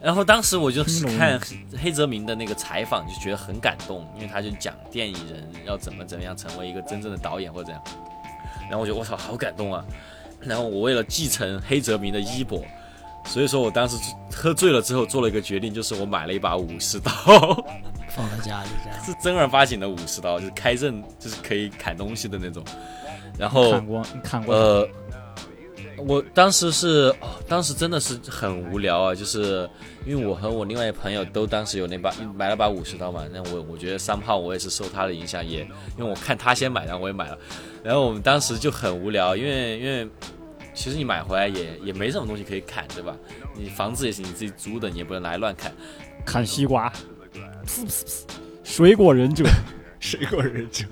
[0.00, 1.40] 然后当时我就是看
[1.82, 7.82] 黑泽明的那个采访，就觉得很感动，因为他就讲电影人要怎么怎么样成为一个真正的导演或者怎样。
[8.68, 9.84] 然后我觉得我操，好感动啊！
[10.40, 12.62] 然后我为了继承黑泽明的衣钵。
[13.24, 13.96] 所以说我当时
[14.32, 17.10] 喝醉了之后做了一个决定，就是我买了一把武士刀，
[18.08, 18.98] 放在家里这样。
[19.04, 22.62] 是正儿八经的武士刀，就是开刃，就是可以砍东西的那种。
[23.36, 24.54] 然后看过，你看过？
[24.54, 24.88] 呃，
[25.98, 29.68] 我当时是，哦当时真的是很无聊啊，就是
[30.04, 35.60] 因为我和我另外一个朋友都当时有那把买了把武士刀嘛，那我我觉得三炮我也是受他的影响，也
[35.96, 37.38] 因为我看他先买，然后我也买了，
[37.82, 40.08] 然后我们当时就很无聊，因为因为
[40.74, 43.16] 其实你买回来也也没什么东西可以砍，对吧？
[43.54, 45.72] 你房子也是你自己租的，你也不能拿来乱砍。
[46.26, 46.92] 砍西瓜，
[47.66, 48.22] 噗噗噗
[48.62, 49.44] 水果忍者，
[50.00, 50.84] 水果忍者，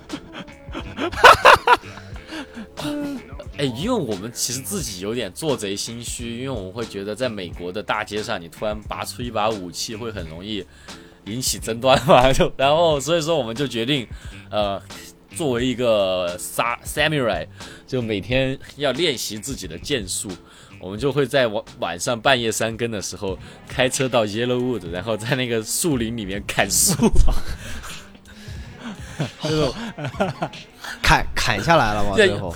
[3.57, 10.65] 哎，因为我们其实自己有点做贼心虚，因为我们会觉得在美国的大街上，你突然拔出一把武器，会很容易
[11.25, 12.33] 引起争端嘛。
[12.33, 14.05] 就然后所以说我们就决定，
[14.51, 14.81] 呃，
[15.35, 17.47] 作为一个杀 samurai，
[17.87, 20.29] 就每天要练习自己的剑术。
[20.81, 26.93] 我们就会在晚晚上半夜三更的时候开车到 Yellowwood，然后在那个树林里面砍树，
[31.01, 32.11] 砍砍下来了吗？
[32.17, 32.53] 对最后，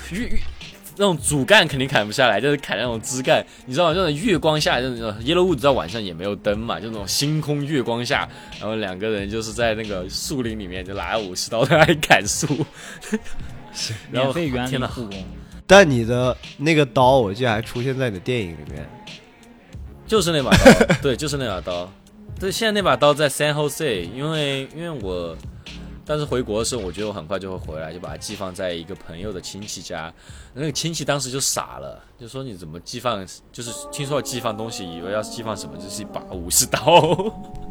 [1.00, 3.94] 那种主干肯定砍不下来，就是砍那种枝干，你知道吗？
[3.94, 8.28] 这种月光下，就是 Yellowwood 在晚上也没有灯嘛，就那种星空月光下，
[8.60, 12.46] 然后两个人就是在那个树林里面就拿着武士刀在那里砍树，
[14.12, 15.24] 然后免费原天哪，理护工，
[15.66, 18.86] 但你的那个刀，我记得还出现在你的电影里面。
[20.06, 21.90] 就是那把刀，对，就是那把刀，
[22.38, 25.34] 对，现在那把刀在 San Jose，因为因为我。
[26.10, 30.12] 但是回国的时候，我觉得我很快就会回来，就把它寄放在一个朋友的亲戚家。
[30.56, 33.24] 那个亲戚当时就傻了，就说你怎么寄放？
[33.52, 36.82] 就是听说要寄放东西，以为要寄放什么，就是一把武士刀。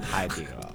[0.01, 0.75] 太顶了，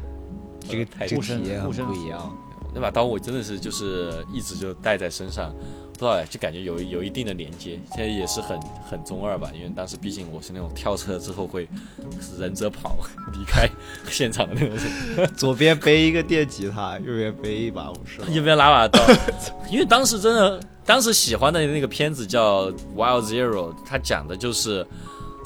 [0.66, 2.34] 这个太这个护身护身不一样。
[2.74, 5.54] 那把刀我真的是就是一直就带在身上，
[5.94, 7.78] 不知道哎就感觉有有一定的连接。
[7.94, 11.68] 现在也是很很中二吧，因为当时毕竟我是那种跳车之后会
[12.38, 12.98] 忍者跑
[13.32, 13.68] 离开
[14.10, 14.76] 现场的那种
[15.16, 15.30] 人。
[15.34, 18.26] 左边背一个电吉他，右边背一把武士刀。
[18.32, 19.00] 一边拿把刀，
[19.70, 24.84] 因为当时真的，当时喜欢的那个片子叫《Wild Zero》，它讲的就是，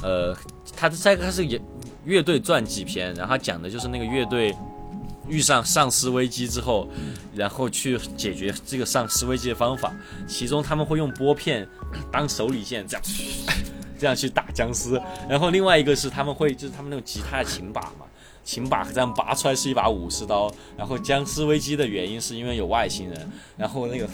[0.03, 0.35] 呃，
[0.75, 1.61] 它它它是乐
[2.05, 4.55] 乐队传记片，然后它讲的就是那个乐队
[5.29, 6.89] 遇上丧尸危机之后，
[7.35, 9.93] 然后去解决这个丧尸危机的方法，
[10.27, 11.69] 其中他们会用拨片
[12.11, 13.07] 当手里剑，这样
[13.99, 18.07] 这样去打僵尸，然后另外一个是他们会就是他们那种吉他的琴把嘛。
[18.45, 24.09] 琴把这样拔出来是一把武士刀，然后僵尸危机的原因是因为有外星人，然后那个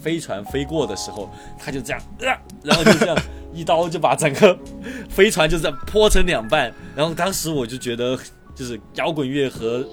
[0.00, 2.26] 飞船飞过的时候，他就这样， 呃、
[2.62, 3.18] 然后就这样
[3.52, 4.56] 一刀就把整个
[5.10, 8.16] 飞船就这样剖成两半，然后当时我就觉得，
[8.54, 9.84] 就是摇滚乐和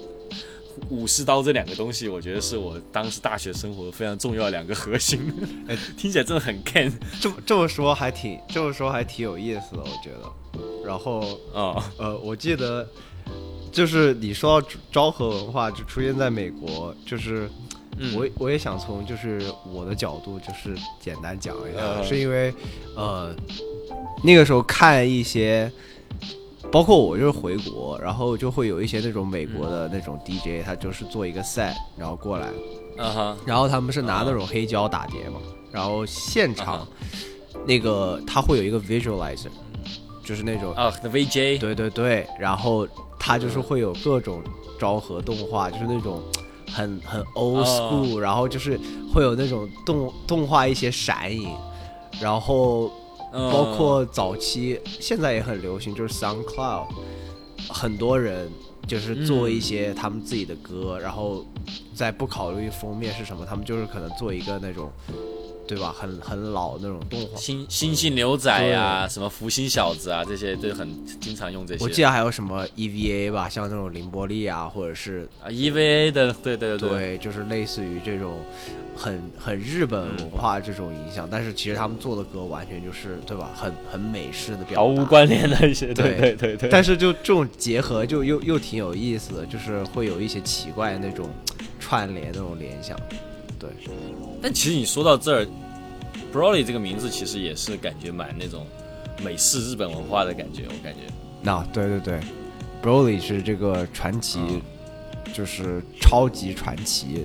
[0.88, 5.20] 武士刀这两个东西，我觉得是我当时大学生活非常重要的两个核心。
[5.68, 10.32] 哎 听起来真的很 can 这么这么说还挺这么说还挺有意思的，我觉得。
[10.84, 12.88] 然后啊、呃，我记得
[13.70, 17.48] 就是你说到昭和文化就出现在美国，就是
[17.98, 19.40] 嗯我我也想从就是
[19.72, 22.52] 我的角度就是简单讲一下，呃是因为
[22.96, 23.34] 呃
[24.24, 25.70] 那个时候看一些。
[26.72, 32.48] 包括我就是回国，然后就会有一些那种美国的那种 DJ，、他就是做一个 set，然后过来，
[33.44, 35.40] 然后他们是拿那种黑胶打碟嘛，
[35.72, 36.88] 然后现啊场
[37.66, 39.48] 那个他会有一个 visualizer，
[40.24, 42.86] 就是那种啊，那 VJ，对对对，然后
[43.18, 44.40] 他就是会有各种
[44.78, 46.22] 昭和动画，就是那种
[46.72, 47.64] 很很 old 哦。
[47.64, 48.78] school，、然后就是
[49.12, 51.50] 会有那种动动画一些闪影，
[52.20, 52.90] 然后
[53.32, 53.52] 嗯。
[53.52, 56.86] 包括早期现在也很流行，就是 SoundCloud，
[57.68, 58.50] 很多人
[58.86, 61.44] 就是做一些他们自己的歌，然后
[61.94, 64.90] 在不考虑封面是什么，他们就是可能做一个那种，
[65.70, 65.94] 对吧？
[65.96, 67.38] 很很老那种动画。
[67.38, 70.88] 星星星牛仔呀、什么福星小子啊，这些都很
[71.20, 71.84] 经常用这些。
[71.84, 78.38] 我记得还有什么 EVA 吧，像那种凌波丽啊，或者是啊，EVA 的，对对对对，就是类似于这种
[78.96, 86.68] 很很日本文化这种影响，但是其实他们做的歌完全就是对吧，很很美式的表达，毫无关联的一些，对对对对对。
[86.68, 91.28] 但是就这种结合就又又挺有意思的，就是会有一些奇怪的那种
[91.78, 92.98] 串联那种联想，
[93.60, 93.70] 对，
[94.42, 95.46] 但其实你说到这儿
[96.32, 98.66] ，Broly 这个名字其实也是感觉蛮那种
[99.22, 101.00] 美式日本文化的感觉，我感觉。
[101.42, 102.20] 那对对对
[102.82, 104.60] ，Broly 是这个传奇，嗯。
[105.32, 107.24] 就是超级传奇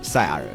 [0.00, 0.48] 赛亚人，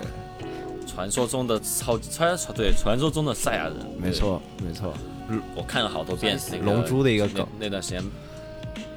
[0.87, 4.91] 传说中的超传传对传说中的赛亚人，没错没错，
[5.29, 8.03] 对，我看了好多遍那个龙珠的一个那梗，那段时间。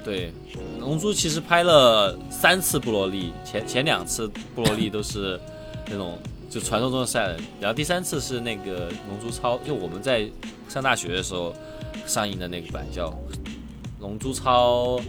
[0.03, 0.33] 对，
[0.81, 5.39] 龙珠其实拍了三次布罗利，前前两次布罗利都是
[5.91, 6.19] 那种
[6.51, 10.29] 就传说中的赛亚人，然后第三次是那个龙珠超，就我们在
[10.69, 11.55] 上大学的时候
[12.07, 13.13] 上映的那个版叫
[14.01, 15.01] 龙珠超，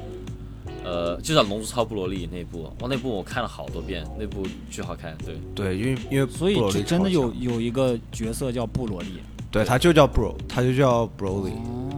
[0.83, 5.17] 呃，就叫《龙珠超布罗利》那部，哇，那部我看了好多遍，那部巨好看。
[5.25, 9.19] 对，对，因为因为所以布罗利就真的，有有一个角色叫布罗利。
[9.51, 11.53] 对，他就叫 Bro，他就叫 Broly。
[11.53, 11.89] 哦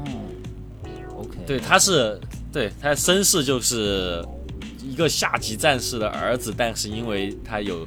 [1.17, 2.17] ，OK，对，他是，
[2.49, 4.25] 对他身世就是
[4.81, 7.85] 一个下级战士的儿子，但是因为他有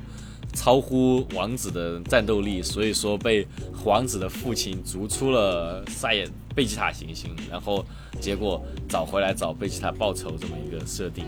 [0.54, 3.46] 超乎王子的战斗力，所以说被
[3.84, 7.84] 王子的父亲逐出了赛亚贝吉塔行星，然后
[8.20, 11.26] 结果找回来找贝吉塔报仇这么一个设定。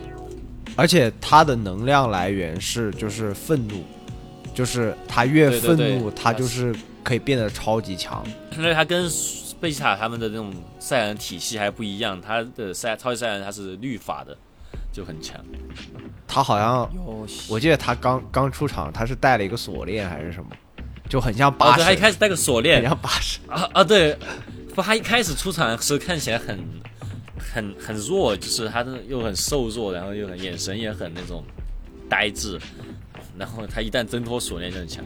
[0.77, 3.83] 而且他的能量来源是就是愤怒，
[4.55, 8.24] 就是他越对对对愤怒，他就是可以变得超级强。
[8.57, 9.11] 因为他跟
[9.59, 14.37] 贝吉塔他们的那种赛亚人体系还不一样，他的赛超级赛亚人他是律法的，
[14.97, 15.38] 就很强。
[16.26, 16.90] 他好像
[17.49, 20.49] 我记得他刚刚出场，他是带了一个锁链还是什么，
[21.07, 23.42] 就很像哦，八对，他一，开始带个锁链很，像八神。
[23.47, 24.16] 啊啊，对，
[24.74, 26.59] 不，他一开始出场的时候看起来很
[27.38, 31.44] 很很弱，就是他的又很瘦弱，然后又很眼神也很那种
[32.09, 32.59] 呆滞，
[33.39, 35.05] 然后他一旦挣脱锁链就很强。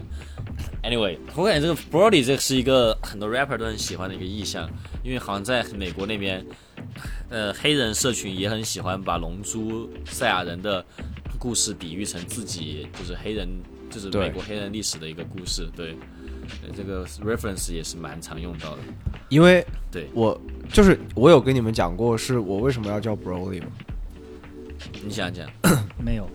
[0.83, 4.69] Anyway，我感觉这个 Brody 这个是一个很多 rapper 都很喜欢的一个意象，
[5.03, 6.45] 因为好像在美国那边，
[7.29, 10.85] 呃，黑人社群也很喜欢把龙珠赛亚人的
[11.39, 13.49] 故事比喻成自己就是黑人，
[13.91, 15.97] 就是美国黑人历史的一个故事，对。
[16.61, 18.83] 对这个 reference 也是蛮常用到的。
[19.29, 20.37] 因为对我
[20.73, 23.69] 就是我有跟你们讲过，是我为什么要叫 Brody 吗？
[25.05, 25.49] 你想想，
[25.97, 26.29] 没有？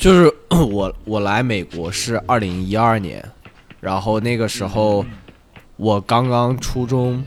[0.00, 3.22] 就是 我我来美国是二零一二年，
[3.80, 5.04] 然后那个时候
[5.76, 7.22] 我刚刚初中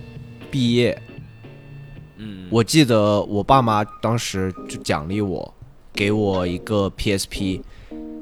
[0.49, 0.99] 毕业，
[2.17, 5.53] 嗯，我记得我爸妈当时就奖励我，
[5.93, 7.61] 给我一个 PSP。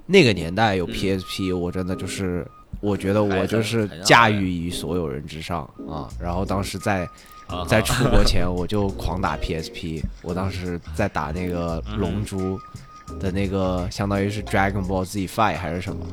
[0.06, 2.46] 那个年代有嗯 PSP，、我真的就是，
[2.82, 6.10] 我觉得我就是驾驭于所有人之上啊。
[6.20, 7.08] 然后当时在
[7.48, 10.04] 啊在出国前，我就狂打 PSP。
[10.22, 12.60] 我当时在打那个嗯龙珠
[13.20, 16.06] 的那个，相当于是 Dragon Ball Z fight 还是什么，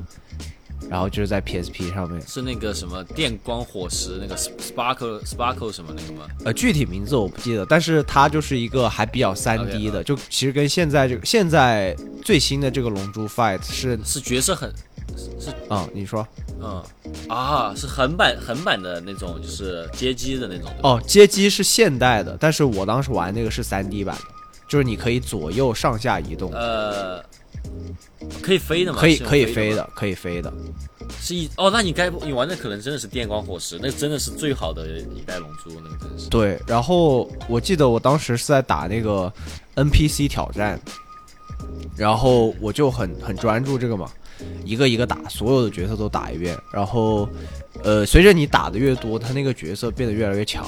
[0.88, 2.20] 然后就是在 PSP 上面。
[2.26, 6.26] 是那个什么电光火石那个 sparkle sparkle 什么那个吗？
[6.44, 14.72] 呃，具体名字我不记得，但是它就是一个还比较三 D 的就其实跟现在这个现在最新的这个龙珠 Fight 是是角色很
[15.16, 16.26] 是，啊、你说
[16.61, 16.82] 嗯
[17.28, 20.70] 啊，是横版横版的那种，就是街机的那种。
[20.82, 24.22] 哦，街机是现代的，但是我当时玩那个是三 D 版的，
[24.69, 27.25] 就是你可以左右上下移动，呃，
[28.43, 28.99] 可以飞的吗？
[29.01, 30.53] 可以可以飞的，可以飞的。
[31.21, 36.29] 是一哦，那你该不你玩的可能真的是电光火石，那真的是最好的一代龙珠，那个真的是。
[36.29, 39.33] 对，然后我记得我当时是在打那个
[39.75, 40.79] NPC 挑战，
[41.97, 44.11] 然后我就很很专注这个嘛，
[44.64, 46.57] 一个一个打，所有的角色都打一遍。
[46.71, 47.27] 然后，
[47.83, 50.66] 呃，随着你打的越多，他那个角色变得越来越强。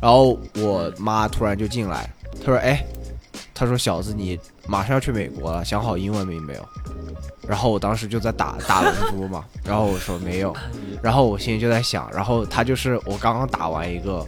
[0.00, 2.10] 然后我妈突然就进来，
[2.40, 2.82] 她说：“哎，
[3.60, 6.68] 她说小子，你马上要去美国了，想好英文名没有？”
[7.46, 10.56] 然后我当时就在打打龙珠嘛，然后我说没有，
[11.02, 14.26] 然后我心里就在想，然后他就是我刚刚打完一个，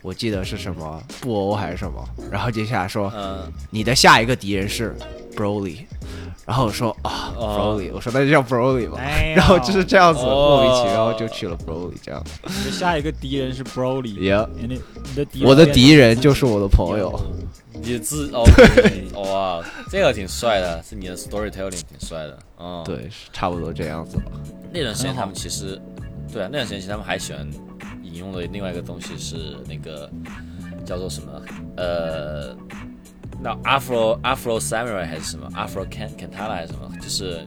[0.00, 4.96] 我记得是什么布欧还是什么，然后接下来说嗯，你的下一个敌人是
[5.36, 5.84] Broly，
[6.50, 10.58] 然后我说啊哦 Broly，我说那就叫 Broly 吧，哎然后就是这样子哦。
[10.58, 14.74] 莫名其妙就去了 Broly 这样，你的下一个敌人是 Broly，也你的
[15.04, 17.16] 你的敌人我的敌人就是我的朋友，
[17.72, 18.42] 你的字 哦，
[19.32, 22.82] 哇，这个挺帅的，是你的 storytelling 挺帅的，嗯，。
[22.84, 24.16] 对，是差不多这样子。
[24.16, 24.24] 吧。
[24.72, 25.80] 那段时间他们其实，
[26.32, 27.48] 对啊，那段时间其实他们还喜欢
[28.02, 30.10] 引用的另外一个东西是那个
[30.84, 31.30] 叫做什么
[31.76, 32.56] 呃，
[33.42, 37.46] 那 Afro Afro Samurai 还是什么？Afro Can Cantala 还是什么，就是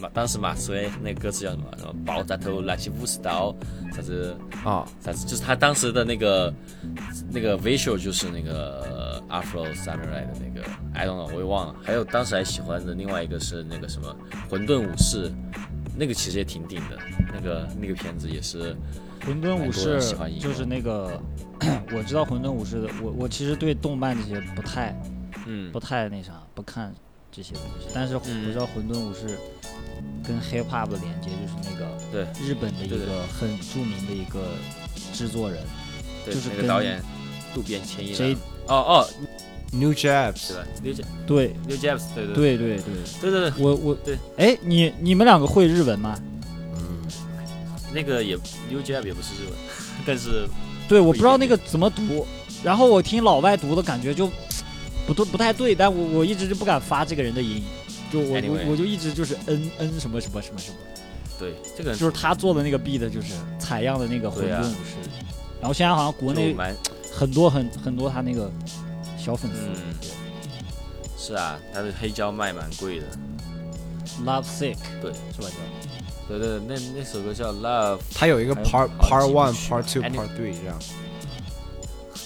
[0.00, 1.64] 马当时马思唯那个歌词叫什么？
[1.78, 3.54] 什么爆炸头拉起武士刀，
[3.92, 6.54] 啥子啊，啥子，就是他当时的那个
[7.30, 14.14] 那个 visual 就是那个 Afro Samurai 的那个 I don't know 我也忘了，还有当时还喜欢的另外一个是那个什么
[14.48, 15.32] 混沌武士。
[15.94, 16.96] 那个其实也挺顶的，
[17.34, 18.74] 那个那个片子也是，
[19.26, 20.00] 混沌武士
[20.40, 21.20] 就是那个，
[21.94, 24.96] 我知道混沌武士的，我我其实对动漫这些不太
[25.46, 25.70] 嗯。
[25.72, 26.94] 不太那啥，不看
[27.30, 28.44] 这些东西，但是我嗯。
[28.52, 29.38] 知道混沌武士
[30.22, 34.40] 跟 hip hop 的连接就是那个对日本的一个很著名的一个
[35.12, 35.60] 制作人
[36.24, 37.02] 对，就是跟那个导演
[37.54, 38.38] 渡边谦一郎。
[38.68, 39.08] 哦哦
[39.72, 41.56] ，New Jabs 对吧？New Jab 对。
[41.66, 42.56] New Jabs，对对对。
[42.56, 43.30] 对对，对。
[43.30, 46.16] 对对，我我对，哎，你你们两个会日文吗？
[46.76, 47.02] 嗯，
[47.92, 48.36] 那个也
[48.70, 49.54] New Jab 也不是日文，
[50.06, 50.46] 但是
[50.88, 52.24] 对，我不知道那个怎么读，
[52.62, 54.30] 然后我听老外读的感觉就
[55.06, 57.62] 不对不太对，但我我一直就不敢发这个人的音，
[58.12, 60.76] 就我 Anyway 我我就一直就是嗯嗯什么什么什么什么，
[61.38, 65.10] 对这个就是他做的那个 beat 就是采样的那个混对啊沌武士，
[65.60, 66.74] 然后现在好像国内蛮
[67.12, 68.50] 很多很很多他那个
[69.18, 69.58] 小粉丝。
[69.66, 69.94] 嗯，
[71.18, 73.06] 是啊，他的黑胶卖蛮贵的。
[74.26, 75.48] Love Sick，对，是吧？
[76.28, 77.98] 叫对对，那那首歌叫 Love。
[78.14, 80.78] 他有一个 Part Part One、Part Two、Part Three 这样。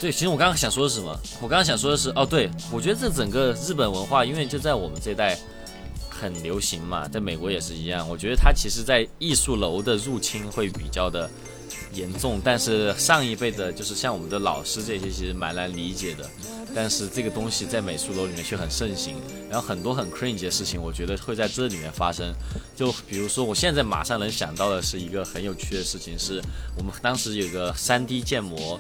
[0.01, 1.19] 对，其实我刚刚想说的是什么？
[1.41, 5.39] 我刚刚想说的是，哦，对，我觉得这整个日本文化，因为就在我们这代
[6.11, 8.07] 很流行嘛，在美国也是一样。
[8.09, 11.31] 我觉得它其实，在艺术楼的入侵会比较的
[11.95, 16.29] 严重，但是上一辈的，就是像我们的老师这些，其实蛮难理解的。
[16.75, 19.17] 但是这个东西在美术楼里面却很盛行，
[19.49, 22.35] 然后很多很 cringe 的事情，我觉得会在这里面发生。
[22.77, 26.39] 就比如说，我现在马上能想到的是一个很有趣的事情，是
[26.77, 28.79] 我们当时有个 3D 建模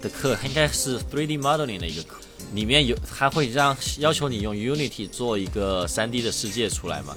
[0.00, 2.18] 的课，应该是 3D modeling 的一个课，
[2.54, 7.14] 里面有他会让要求你用 Unity 做一个 3D 的世界出来嘛，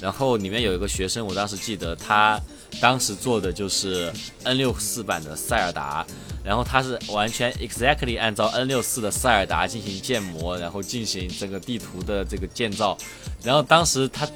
[0.00, 2.40] 然后里面有一个学生，我当时记得他
[2.80, 4.12] 当时做的就是
[4.44, 6.06] N 六四版的塞尔达，
[6.44, 12.96] 然后他是完全 exactly 按照 N 六四的塞尔达进行建模，然后进行整个地图的这个建造，
[13.42, 14.28] 然后当时他。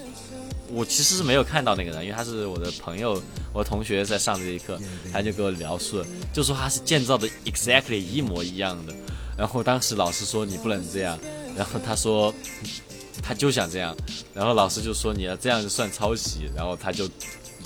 [0.72, 4.78] 我其实是没有看到那个人，因为他是我的朋友，我同学在上这一课，
[5.12, 8.94] 他就给我描述了，就说他是建造的 exactly 一模一样的。
[9.36, 11.18] 然后当时老师说你不能这样，
[11.56, 12.32] 然后他说
[13.22, 13.96] 他就想这样，
[14.34, 17.08] 然后老师就说你要这样就算抄袭，然后他就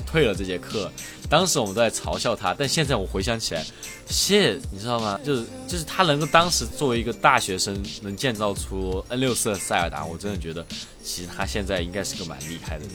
[0.04, 0.90] 退了这节课。
[1.28, 3.64] 当时我们都在嘲笑他，但现在我回想起来，
[4.06, 5.18] 谢你知道吗？
[5.24, 10.64] 就是就是他能够当时作为一个大学生能建造出 N 六四的塞尔达，我真的觉得
[11.02, 12.90] 其实他现在应该是个蛮厉害的人，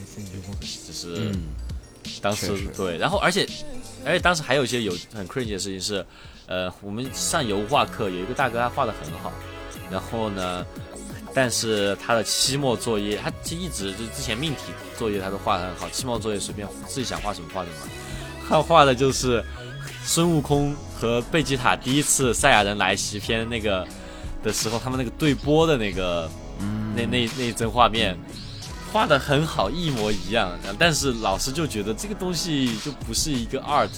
[0.86, 1.14] 就是。
[1.16, 1.42] 嗯，
[2.20, 3.46] 当时对，然后而且
[4.04, 6.04] 而且当时还有一些有很 crazy 的事情是，
[6.46, 9.32] 呃，我们上油画课有一个大哥他画的很好，
[9.90, 10.66] 然后呢，
[11.34, 17.76] 但是他的期末作业他其实一直就是之前命题作业他都画的很好，期末作业随便自己想画什么画什么，
[18.48, 19.44] 他画的就是
[20.04, 23.86] 孙悟空和贝吉塔第一次赛亚人来袭篇那个
[24.42, 26.30] 的时候，他们那个对波的那个
[26.94, 28.16] 那那那一帧画面。
[28.92, 33.88] 画的很好，一模一样，但是老师就觉得这个东西就不是一个 art，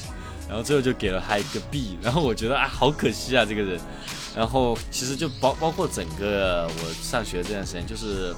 [0.55, 3.81] 然后最后就给了他一个 B， 然后我觉得啊，好可惜啊这个人，
[4.37, 8.33] 然后其实就包包括整个我上学这段时间，就是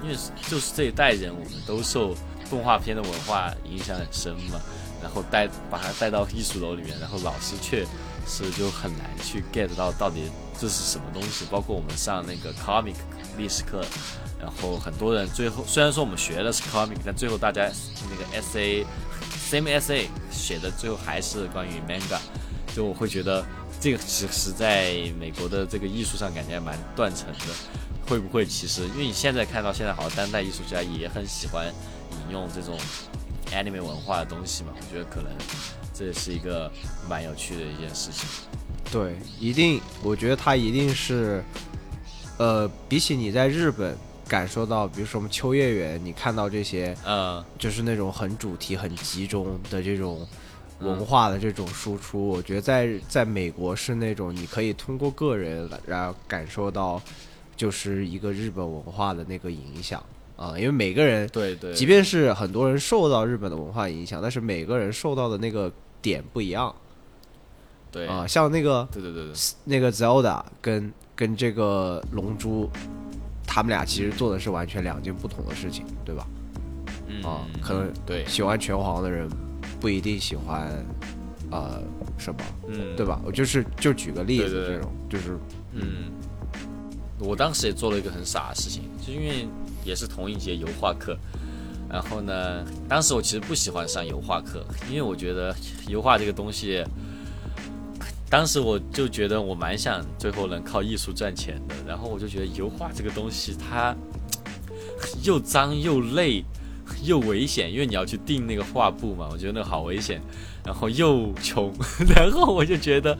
[0.00, 0.14] 因为
[0.48, 2.14] 就是这一代人，我们都受
[2.48, 4.60] 动画片的文化影响很深嘛，
[5.02, 7.84] 然后带把他带到艺术楼里面，然后老师却
[8.28, 12.94] 是就很难去 get 到到底这是什么东西，包括我们上那个 comic
[13.36, 13.84] 历史课。
[14.40, 17.70] 然后很多人最后虽然说我们学的是 comic，但最后大家
[18.08, 18.86] 那个 SA
[19.56, 22.18] M S A 写的最后还是关于 manga，
[22.74, 23.44] 就我会觉得
[23.80, 27.54] 这个其实在美国的这个艺术上感觉蛮断层的。
[28.06, 31.72] 会不会其实因为你现在看到现在好像当代艺术家也很喜欢
[32.12, 32.76] 引用这种
[33.52, 34.72] anime 文化的东西嘛？
[34.74, 35.30] 我觉得可能
[35.94, 36.68] 这也是一个
[37.08, 38.28] 蛮有趣的一件事情。
[38.90, 41.44] 对，一定，我觉得它一定是，
[42.38, 43.96] 呃，比起你在日本
[44.30, 50.24] 感受到，比如说我们秋叶原，你看到这些，嗯就是那种很主题、很集中的这种
[50.78, 57.02] 文化的这种输出，我觉得在在美国是那种你可以通过个人来然后感受到，
[57.56, 60.00] 就是一个日本文化的那个影响
[60.36, 65.70] 啊、因为每个人，对对，即便是很多人受到日本的文化影响，但是每个人受到的那个
[66.00, 66.74] 点不一样
[67.92, 68.06] 对。
[68.06, 72.70] 啊、像那个对对对对，那个 Zelda 跟跟这个龙珠，
[73.52, 76.24] 他们俩其实做的是完全两件不同的事情，对吧？
[77.08, 79.28] 嗯啊，可能对，喜欢拳皇的人
[79.80, 80.70] 不一定喜欢，
[81.50, 81.82] 呃，
[82.16, 82.38] 什么，
[82.68, 83.20] 嗯对吧？
[83.24, 85.36] 我就是就举个例子，对对对这种就是
[85.72, 86.12] 嗯，
[87.18, 89.48] 我当时也做了一个很傻的事情，就因为
[89.84, 91.18] 也是同一节油画课，
[91.90, 95.52] 然后呢，当时我其实不喜欢上油画课，因为我觉得
[95.88, 96.84] 油画这个东西，
[98.30, 103.94] 当时我就觉得我蛮想最后能靠艺术赚钱的，然后我就觉得油画这个东西它
[105.22, 106.44] 又脏又累。
[107.04, 110.20] 又危险，因为你要去订那个画布嘛，我觉得那个好危险，
[110.64, 111.72] 然后又穷，
[112.16, 113.16] 然后我就觉得，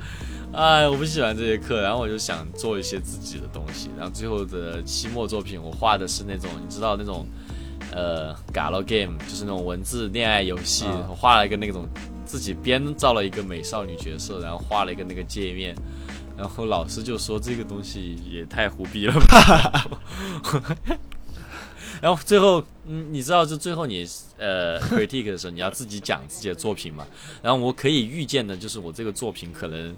[0.53, 7.25] 哎，我不喜欢这些课，然后我就想做一些自己的东西，然后最后的期末作品我画的是那种，你知道那种，
[7.93, 11.89] 呃 g a l game，就是那种文字恋爱游戏，啊我画了一个那种
[12.31, 15.75] 自己编造了一个美少女角色，然后画了一个那个界面，
[16.39, 19.91] 然后老师就说这个东西也太胡逼了吧。
[22.01, 24.07] 然后最后，嗯，你知道，就最后你
[24.39, 27.05] 呃 critique 的时候，你要自己讲自己的作品嘛。
[27.43, 29.93] 然后我可以预见的，就是我这个作品可能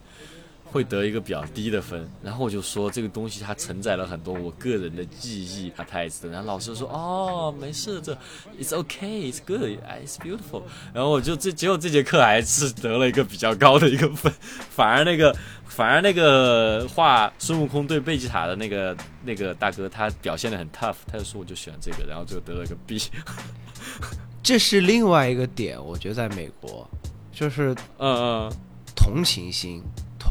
[0.73, 8.15] 会得一个比较低的分，然后我就说这个东西它承载了很多我个人的记忆啊台词，然后老师说哦没事，这
[8.59, 10.63] it's okay it's good it's beautiful，
[10.95, 14.33] 然后我就这结果这节课还是得了一个比较高的一个分，
[14.71, 15.37] 反而那个
[15.67, 22.99] 反而那个画孙悟空对贝吉塔的那个那个大哥他表现的很 tough，他就说我就喜欢这个，然后就得了个 B。
[24.43, 26.89] 这是另外一个点，我觉得在美国，
[27.31, 28.53] 就是嗯嗯。
[28.95, 29.83] 同情心、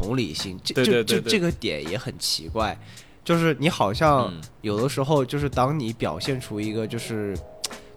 [0.02, 1.16] 同理心，这对对对对。
[1.16, 2.76] 就就这个点也很奇怪，
[3.24, 4.42] 就是你好像嗯。
[4.60, 7.36] 有的时候就是当你表现出一个就是。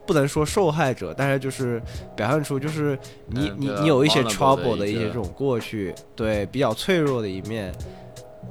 [0.07, 1.81] 不能说受害者，但是就是
[2.15, 2.95] 表现出就是
[3.25, 5.07] 你、你你有一些 trouble 的一些。
[5.07, 7.73] 这种过去，对比较脆弱的一面，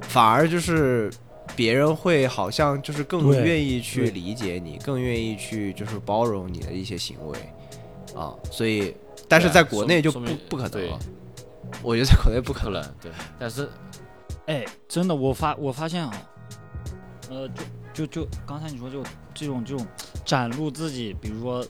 [0.01, 1.09] 反而就是
[1.55, 7.39] 别人会好像就是更愿意去理解你，更愿意去就是包容你的一些行为。
[8.13, 8.93] 啊，所以
[9.29, 10.19] 但是在国内就不
[10.49, 10.99] 不可能了，
[11.83, 12.81] 我觉得在国内不可能。
[12.81, 13.69] 不能对，但是
[14.47, 16.13] 哎，真的，我发我发现啊，
[17.29, 17.47] 呃，
[17.93, 19.85] 就就就刚才你说就这种这种
[20.23, 21.65] 展露自己，比如说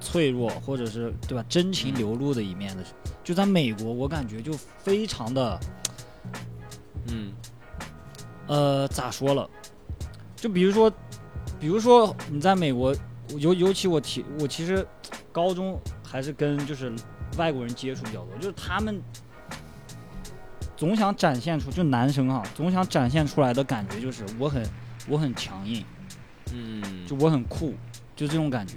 [0.00, 1.44] 脆弱或者是对吧？
[1.48, 2.84] 真情流露的一面的，
[3.24, 5.60] 就在美国，我感觉就非常的
[7.08, 7.32] 嗯。
[8.46, 9.48] 呃咋说了，
[10.34, 10.92] 就比如说
[11.60, 12.92] 比如说你在美国，
[13.38, 14.84] 尤尤其我提我其实
[15.30, 16.92] 高中还是跟就是
[17.36, 19.00] 外国人接触比较多，就是他们。
[20.76, 24.66] 总想展现出，就男生哈，总想展现出来的感觉就是我很
[25.08, 25.84] 我很强硬，
[26.54, 27.74] 嗯，就我很酷，
[28.16, 28.76] 就这种感觉，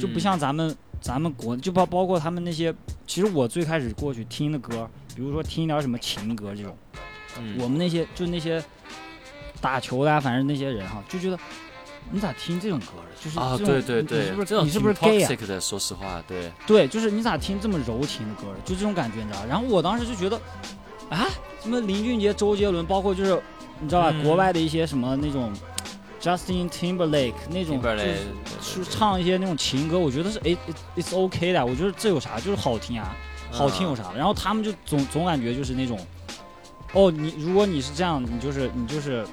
[0.00, 2.74] 就不嗯像咱们咱们国就包包括他们那些，
[3.06, 6.74] 其实我最开始过去听的歌，比如说听一点什么情歌这种，
[7.38, 7.58] 嗯。
[7.60, 8.64] 我们那些就那些
[9.60, 11.38] 打球的、啊，反正那些人哈，就觉得
[12.10, 13.22] 你咋听这种歌的？
[13.22, 15.28] 就是啊，对对对，你你是不这种是你是不是挺 gay 啊？
[15.46, 15.60] 的？
[15.60, 18.60] 说实话，对，对，就是你咋听这么柔情的歌的？
[18.64, 19.44] 就这种感觉，你知道？
[19.46, 20.36] 然后我当时就觉得，
[21.10, 21.26] 啊，
[21.62, 23.40] 什么林俊杰、周杰伦，包括就是
[23.80, 25.52] 你知道吧，嗯国外的一些什么那种
[26.20, 33.16] Justin Timberlake 那种，就是是唱一些那种情歌，我觉得是哎，it- it's OK 的，我觉得这有啥，就是好听啊，
[33.50, 34.12] 好听有啥？
[34.16, 35.98] 然后他们就总总感觉就是那种，
[36.92, 39.26] 哦，你如果你是这样，你就是你就是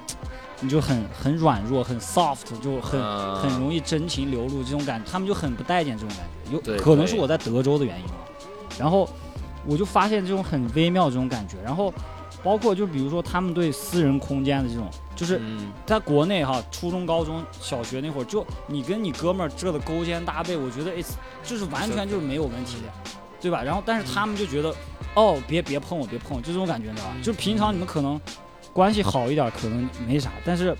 [0.64, 3.00] 你就很很软弱，很 soft，就很。
[3.00, 8.14] 嗯很容易真情流露这种感觉，他们就很不待见这种感觉，有可能是我在德州的原因啊。
[8.78, 9.06] 然后
[9.66, 11.92] 我就发现这种很微妙这种感觉，然后
[12.42, 21.10] 包括就比如说他们对私人空间的这种，就是嗯在国内哈，初中、高中小学那会儿，就你跟你哥们儿这的勾肩搭背，我觉得 it's
[21.42, 23.10] 就是完全就是没有问题的，
[23.40, 23.62] 对吧？
[23.62, 24.74] 然后但是他们就觉得，
[25.14, 27.16] 哦，别别碰我，别碰我，就这种感觉，你知道吧？
[27.22, 28.18] 就是平常你们可能
[28.74, 30.76] 关系好一点，可能没啥，但是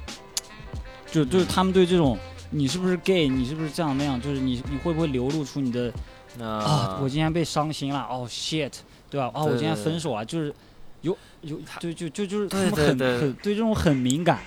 [1.11, 2.19] 就就是他们对这种
[2.51, 5.91] 你是不是 gay，你是不是这样那样，就是你你会不会流露出你的
[6.39, 8.73] 啊啊，，我今天被伤心了，哦 shit，
[9.09, 9.31] 对吧？
[9.33, 10.53] 哦，我今天分手啊，就是
[11.01, 14.41] 有有对就就就是他们很很对这种很敏感。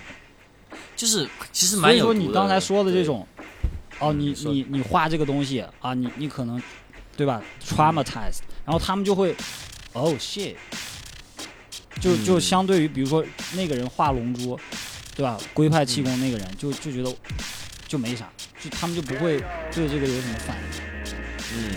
[0.94, 3.26] 就是其实所以说蛮有你刚才说的这种，
[4.00, 6.62] 哦，你你你画这个东西啊，你你可能，
[7.16, 9.34] 对吧？traumatized，然后他们就会，
[9.94, 10.56] 哦 shit，
[12.00, 14.58] 就就嗯相对于比如说那个人画龙珠，
[15.16, 15.38] 对吧？
[15.52, 17.14] 龟派气功那个人就就觉得
[17.86, 18.28] 就没啥，
[18.62, 19.38] 就他们就不会
[19.72, 20.82] 对这个有什么反应。
[21.50, 21.72] 嗯，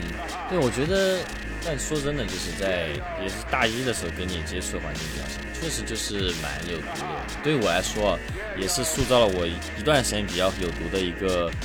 [0.50, 1.20] 对，我觉得，
[1.64, 2.90] 但说真的，就是在
[3.22, 7.42] 也是大一的时候跟你接触的环境比较少，确实就是蛮有毒的。
[7.42, 8.20] 对于我来说，
[8.60, 11.56] 也是塑造了我一一段时间比较有毒的一个嗯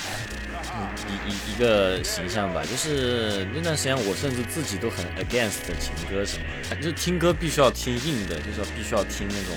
[1.09, 2.63] 一一一个形象吧。
[2.65, 9.57] 就是那段时间，我甚至自己都很 against 情歌什么的，就听歌必须要听硬的，就是要必须要听那种，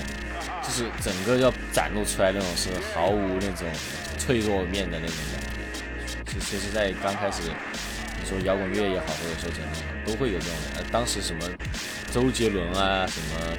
[0.62, 3.66] 就是整个要展露出来那种是毫无那种
[4.18, 6.32] 脆弱面的那种感觉。
[6.32, 7.42] 其其实，在刚开始。
[8.22, 9.72] 你说摇滚乐也好，或者说怎样，
[10.04, 10.54] 都会有这种。
[10.76, 11.40] 呃，当时什么
[12.12, 13.56] 周杰伦啊，什么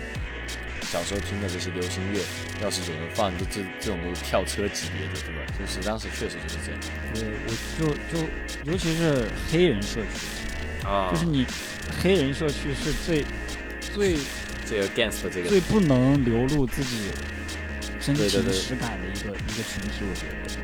[0.92, 2.20] 小时候听的这些流行乐，
[2.62, 5.42] 要是有人放，就这这种都是跳车级别的，对吧？
[5.58, 6.82] 就是当时确实就是这样。
[7.14, 7.50] 对，我
[7.80, 8.28] 就就
[8.70, 11.10] 尤其是黑人社区，啊。
[11.10, 11.46] 就是你
[12.04, 13.24] 黑人社区是最
[13.96, 14.18] 最
[14.66, 15.48] 这个 against 这个。
[15.48, 17.10] 最不能流露自己
[18.02, 20.62] 真情实感的一个一个群体，我觉得。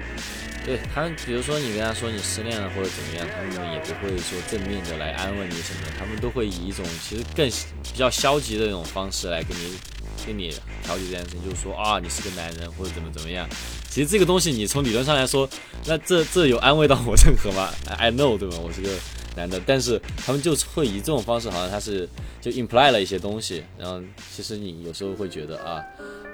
[0.67, 7.49] 对他们，比如说你跟他说你失恋了或者怎么样，他们也不会说正面的来安慰你什么的，他们都会以一种其实更
[7.81, 9.77] 比较消极的那种方式来跟你
[10.25, 10.49] 跟你
[10.83, 13.47] 调解这件事情，就是说啊你是个男人或者怎么怎么样。
[13.89, 15.49] 其实这个东西你从理论上来说，
[15.85, 18.57] 那这这有安慰到我任何吗？I know 对吧？
[18.59, 18.89] 我是个
[19.37, 22.07] 男的，但是他们就会以这种方式，好像他是
[22.41, 24.01] 就 imply 了一些东西，然后
[24.35, 25.81] 其实你有时候会觉得啊，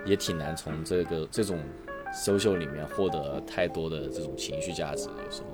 [0.08, 1.60] 也挺难从这个这种。
[2.14, 5.48] Social 里面获得太多的这种情绪价值，有时候。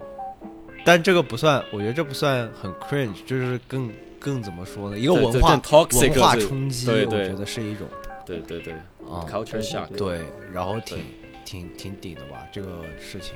[0.86, 4.98] 但这个不算，我觉得这不算很 cringe，就是更更怎么说呢？
[4.98, 7.88] 一个文化文化冲击，对对我觉得是一种
[8.26, 10.22] 对对对啊，culture shock，对，
[10.54, 11.00] 然后挺
[11.46, 13.36] 挺挺顶的吧，这个事情。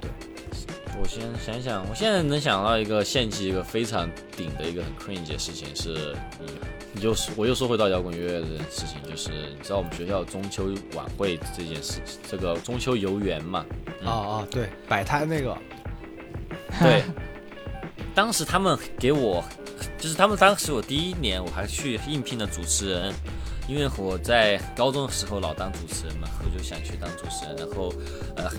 [0.00, 0.10] 对
[1.00, 6.14] 我先想想，我现在能想到一个献祭一个非常顶的一个很 cringe 的事情是，
[6.78, 10.64] 你你就我又说回到摇滚乐的事情，就是你知道我们学校中秋
[10.94, 13.64] 晚会这件事，这个中秋游园嘛，
[14.00, 14.08] 嗯。
[14.08, 15.56] 啊啊，对，摆摊那个，
[16.80, 17.02] 对，
[18.14, 19.44] 当时他们给我，
[19.98, 23.12] 就是他们当时我第一年我还去应聘了主持人，
[23.68, 27.92] 因为我在高中的时候老当主持人嘛，我就想去当主持人，然后
[28.36, 28.50] 呃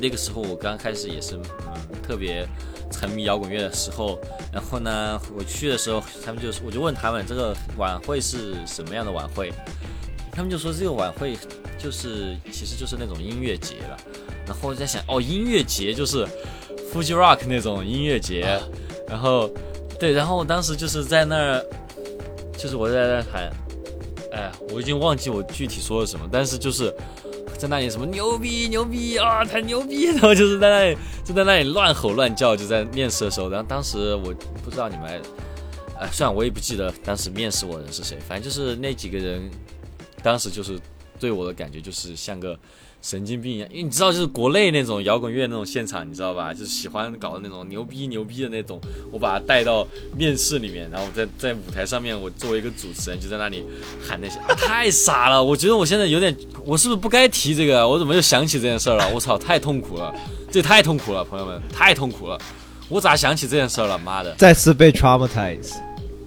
[0.00, 2.46] 那个时候我刚开始也是嗯特别
[2.94, 4.18] 沉迷摇滚乐的时候，
[4.52, 9.52] 然后呢我去的时候，他们就我就问他们这个晚会是什么样的晚会，
[10.30, 11.36] 他们就说这个晚会
[11.76, 13.96] 就是其实就是那种音乐节了，
[14.46, 16.26] 然后我在想哦音乐节就是
[16.92, 18.58] Fuji Rock 那种音乐节，
[19.08, 19.50] 然后
[19.98, 21.64] 对，然后我当时就是在那儿，
[22.56, 23.52] 就是我在那喊，
[24.32, 26.94] 哎，我已经忘记我具体说了什么，但是就是
[27.58, 35.16] 在那里什么牛逼牛逼啊，太牛逼，然后就是在那里就在那里乱吼乱叫，就在面试的时候，然后当时我不知道你们还，
[35.98, 39.50] 哎，虽然我也不记得当时面试我的人是谁，反正就是那几个人，
[40.22, 40.78] 当时就是
[41.18, 42.58] 对我的感觉就是像个。
[43.04, 46.54] 神经病一样，因为你知道，就是国内那种摇滚乐那种现场，你知道吧？
[46.54, 48.80] 就是喜欢搞的那种牛逼牛逼的那种，
[49.12, 49.86] 我把它带到
[50.16, 53.62] 面试里面，然后在在舞台上面，我作为一个主持人就在那里
[54.00, 55.44] 喊那些，啊、太傻了！
[55.44, 57.86] 我觉得我现在有点，我是不是不该提这个？
[57.86, 59.06] 我怎么又想起这件事儿了？
[59.12, 60.10] 我操，太痛苦了，
[60.50, 62.38] 这太痛苦了，朋友们，太痛苦了！
[62.88, 63.98] 我咋想起这件事儿了？
[63.98, 65.74] 妈的，再次被 traumatize。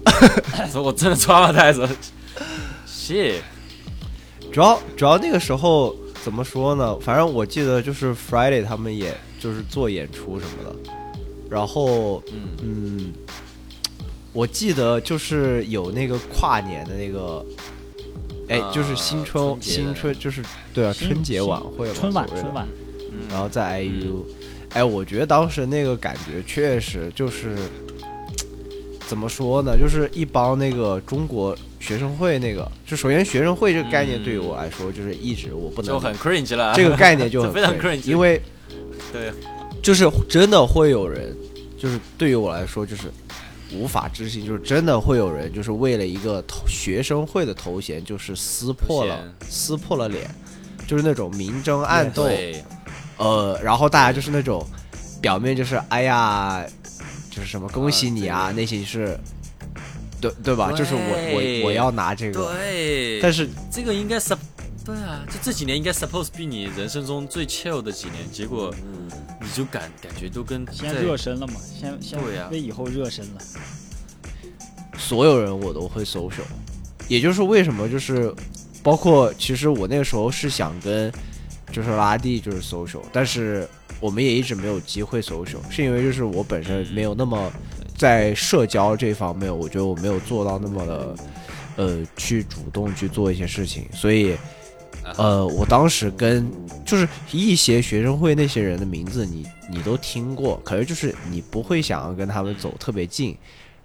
[0.80, 1.88] 我真的抓了太子，
[2.86, 3.42] 谢。
[4.52, 6.98] 主要主要那个时候怎么说呢？
[7.00, 10.92] 反正我记得就是 Friday 他们也就是做演出什么的，
[11.50, 12.56] 然后嗯。
[12.62, 13.12] 嗯，
[14.32, 17.44] 我记得就是有那个跨年的那个，
[18.48, 20.42] 哎，啊就是新春新春就是
[20.74, 22.68] 对啊，春节晚会嘛，春晚春晚，
[23.10, 23.20] 嗯。
[23.30, 24.22] 然后在 IU，、
[24.74, 27.56] 哎，我觉得当时那个感觉确实就是
[29.08, 29.74] 怎么说呢？
[29.76, 38.38] 就是一帮那个中国学生会那个，就首先学生会这个概念对于我来说，就是一直我不能就很 cringe 了，这个概念就很 非常 cringe，cringe 因为
[39.10, 39.32] 对，
[39.82, 41.34] 就是真的会有人，
[41.78, 43.04] 就是对于我来说就是
[43.72, 49.18] 无法置信，就是真的会有人就是为了一个头学生会的头衔，就是撕破了
[49.48, 50.30] 撕破了脸，
[50.86, 52.28] 就是那种明争暗斗。
[53.16, 54.64] 呃，然后大家就是那种
[55.20, 56.64] 表面就是哎呀，
[57.38, 59.16] 就是什么恭喜你啊，啊内心是，
[60.20, 60.72] 对对吧？
[60.72, 64.38] 就是我我我要拿这个，对，但是这个应该 sup，
[64.84, 68.74] 对啊，就这几年应该 suppose 比你人生中最 chill 的几年，结果
[69.40, 72.18] 你就感感觉都跟先在热身了嘛，先先
[72.50, 73.40] 为以后热身了。
[74.98, 76.42] 所有人我都会 social，
[77.06, 78.34] 也就是为什么就是
[78.82, 81.12] 包括其实我那个时候是想跟
[81.70, 83.68] 就是拉蒂就是 social，但是
[84.00, 87.50] 我们也一直没有机会 social，是因为就是我本身没有那么
[87.96, 91.14] 在社交这方面，我觉得我没有做到那么的
[91.76, 94.36] 呃去主动去做一些事情，所以。
[95.16, 96.50] 呃，我当时跟
[96.84, 103.34] 就是一些学生会那些人的名字你，你都听过，可是就是你不会想要跟他们走特别近，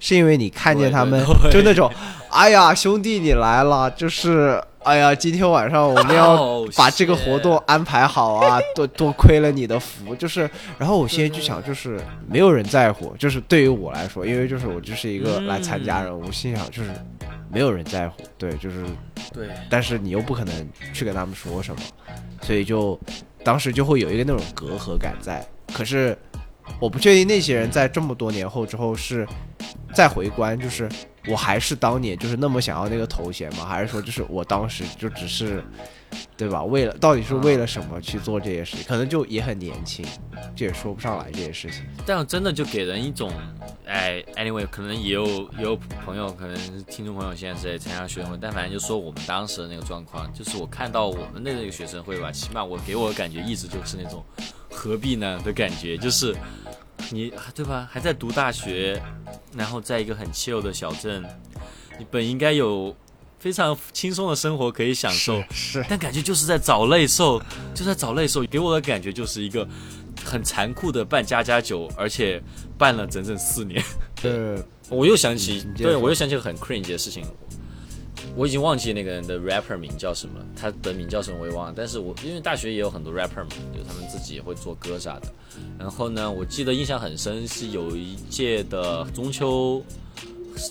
[0.02, 1.90] 是因为你看见他们就那种，
[2.30, 16.89] 哎呀，兄弟你来了，就是哎呀，今天晚上我们要 Oh, 把这个活动安排好啊，多多亏了你的福，就是，然后我现在就想，就是没有人在乎，就是对于我来说，因为就是我就是一个来参加人，我心想就是
[17.49, 18.85] 没有人在乎，对，就是
[19.34, 21.81] 对，但是你又不可能去跟他们说什么，
[22.41, 22.99] 所以就
[23.43, 25.45] 当时就会有一个那种隔阂感在。
[25.73, 26.18] 可是
[26.80, 29.27] 我不确定那些人在这么多年后之后是
[29.94, 30.90] 再回观，就是
[31.27, 33.65] 我还是当年就是那么想要那个头衔吗？
[33.65, 35.64] 还是说就是我当时就只是
[36.35, 36.64] 对吧？
[36.64, 38.85] 为了到底是为了什么去做这些事情？
[38.88, 40.06] 可能就也很年轻，
[40.56, 41.85] 这也说不上来这些事情。
[42.06, 43.31] 但真的就给人一种，
[43.85, 45.26] 哎，anyway，可能也有
[45.57, 45.76] 也有
[46.06, 54.23] 朋友，可能听众朋友现在是在参加学生会，但反正就说我们当时的那个状况，就是我看到我们的那个学生会吧，起码我给我的感觉一直就是那种
[54.74, 55.40] 何必呢？
[55.45, 56.36] 的感觉，就是
[57.12, 59.02] 你对吧，还在读大学，
[59.56, 61.24] 然后在一个很 chill 的小镇，
[62.00, 62.95] 你本应该有
[63.40, 67.41] 非常轻松的生活可以享受，是但感觉就是在找累受，
[67.74, 69.68] 就在找累受，给我的感觉就是一个
[70.26, 72.41] 很残酷的办家家酒，而且
[72.78, 73.84] 办了整整四年。
[74.22, 74.58] 对。
[74.90, 77.26] 我又想起对我又想起个很 cringe 的事情，
[78.35, 81.73] 我已经忘记那个人的 rapper 名叫什么，他的名叫什么我也忘了。
[81.76, 85.27] 但是我因为大学也有很多 rapper 嘛，就他们自己也会做歌啥的。
[85.77, 89.84] 然后呢，我记得印象很深是有一届的中秋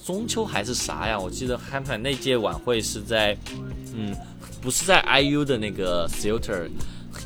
[0.04, 1.18] 中秋还是啥呀？
[1.18, 3.36] 我记得 happy 那届晚会是在，
[3.94, 4.12] 嗯，
[4.60, 6.68] 不是在 IU 的那个 theater，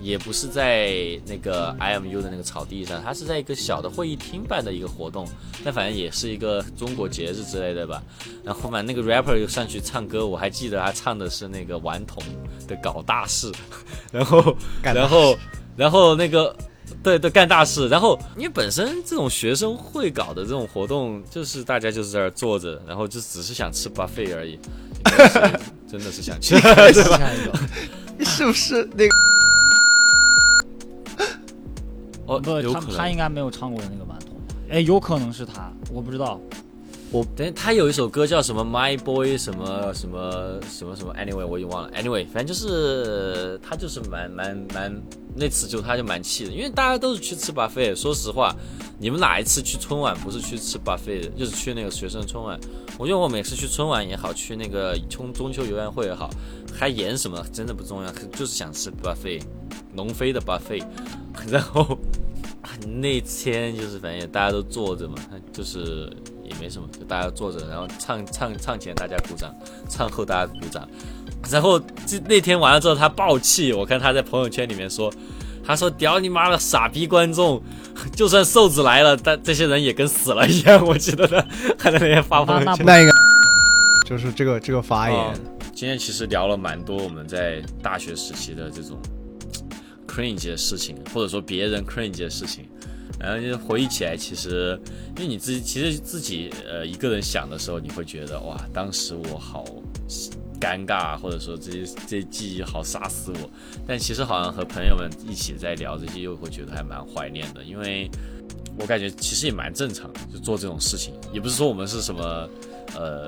[0.00, 5.26] 也不是在那个 IMU 的那个草地上，它是在一个小的会议厅办的一个活动，
[5.64, 8.02] 但反正也是一个中国节日之类的吧。
[8.44, 12.22] 然后嘛，那个 rapper 又上去唱歌，我还记得他唱的是那个顽童
[12.66, 13.50] 的《搞大事》，
[14.12, 15.38] 然后，然后，
[15.76, 16.54] 然后那个。
[17.02, 17.88] 对对，干大事。
[17.88, 24.56] 然后，因为本身这种学生会搞的这种活动，就是大家就是在这坐着，然后就只是想吃 buffet 而已，
[25.90, 27.20] 真的是想吃， 对吧？
[28.20, 29.10] 是不是那个？
[32.27, 34.36] 哦，不，他他应该没有唱过的那个顽童。
[34.69, 36.40] 哎，有可能是他，我不知道。
[37.12, 45.03] 我等他有一首歌叫什么 My Boy 什么什么什么什么 Anyway 我已经忘了 Anyway 反正就是他就是蛮蛮蛮
[45.36, 47.94] 那次就他就蛮气的，因为大家都是去吃 buffet。
[47.94, 48.53] 说实话，
[48.98, 51.28] 你们哪一次去春晚不是去吃 buffet 的？
[51.39, 52.59] 就是去那个学生春晚。
[52.98, 56.28] 我觉得我每次去春晚也好，去那个中中秋游园会也好，
[56.74, 59.43] 还演什么真的不重要，就是想吃 buffet，
[59.97, 60.85] 龙飞的 buffet。
[61.51, 61.98] 然后
[63.01, 65.16] 那天就是反正大家都坐着嘛，
[65.52, 66.12] 就是。
[66.48, 69.52] 也没什么，就大家坐着，然后唱唱唱前大家鼓掌，
[69.89, 70.89] 唱后大家鼓掌。
[71.51, 75.12] 然后这那天完了之后，他爆气，我看他在朋友圈里面说，
[75.64, 77.60] 他说：“屌你妈的傻逼观众，
[78.14, 81.44] 就算瘦子来了，但这些人也跟死了一样。”我记得他
[81.77, 82.86] 还在那边发朋友圈。
[82.86, 83.12] 那应该
[84.09, 85.35] 就是这个这个发言。
[85.74, 88.97] 今天其实聊了蛮多我们在大学时期的这种
[90.16, 92.64] cringe 的事情，或者说别人 cringe 的事情。
[93.18, 94.78] 然后就回忆起来，其实
[95.16, 99.64] 因为你自己其实自己呃一个人想的时候，你会觉得哇，当时我好
[100.60, 103.51] 尴尬，或者说这些这些记忆好杀死我。
[103.86, 108.10] 但其实好像和朋友们一起在聊这些，又会觉得还蛮怀念的，因为
[108.78, 112.48] 我感觉其实也蛮正常的，就做这种事情，也不是说我们是什么
[112.94, 113.26] 呃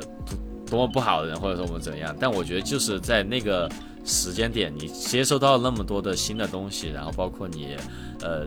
[0.66, 2.14] 多么不好的人，或者说我们怎么样。
[2.20, 3.66] 但我觉得就是在那个
[4.08, 7.76] 时间点，你接收到那么多的新的东西，然后包括你
[8.22, 8.44] 呃。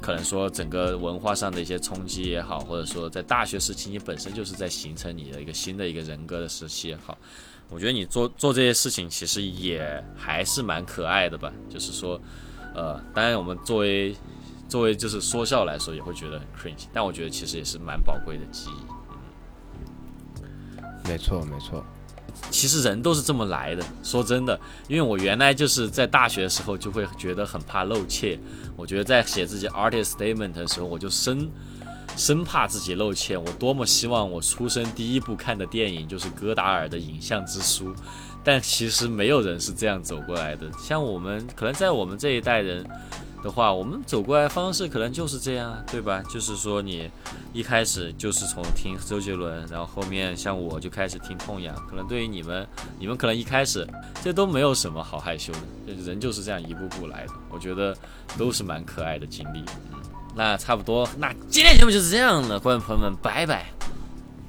[0.00, 7.18] 可能说整个文化上的一些冲击也好，或者说在大学时期你本身就是在形成你的一个新的一个人格的时期也好，
[7.68, 11.52] 我觉得你做做这些事情其实也还是蛮可爱的吧。
[11.68, 12.18] 就是说，
[12.74, 14.16] 呃，当然我们作为
[14.70, 18.82] 作为就是说笑来说也会觉得很 cringe，但我觉得其实也是蛮宝贵的记忆。
[21.06, 21.84] 没错，没错。
[22.50, 23.84] 其实人都是这么来的。
[24.02, 24.58] 说真的，
[24.88, 28.38] 因为我原来就是在大学的时候就会觉得很怕露怯。
[28.76, 31.50] 我觉得在写自己 artist statement 的时候，我就生
[32.16, 33.36] 生怕自己露怯。
[33.36, 37.94] 我多么希望我出生第一部看的电影就是戈达尔的《影像之书》，
[38.42, 40.66] 但其实没有人是这样走过来的。
[40.82, 42.84] 像我们，可能在我们这一代人。
[43.42, 46.22] 的话，我们走过来方式可能就是这样，对吧？
[46.28, 47.10] 就是说你
[47.52, 51.74] 一开始就是从听周杰伦，然后后面像我就开始听痛痒。
[51.88, 52.66] 可能对于你们，
[52.98, 53.86] 你们可能一开始
[54.22, 55.52] 这都没有什么好害羞
[55.86, 57.96] 的，人就是这样一步步来的，我觉得
[58.36, 59.64] 都是蛮可爱的经历。
[59.92, 59.98] 嗯，
[60.34, 61.08] 那差不多。
[61.16, 63.66] 那今天节目就是这样了，观众朋友们拜拜，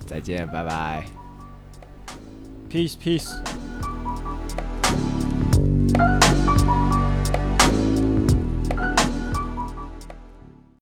[0.06, 1.06] 再见，拜拜
[2.70, 3.36] ，peace peace。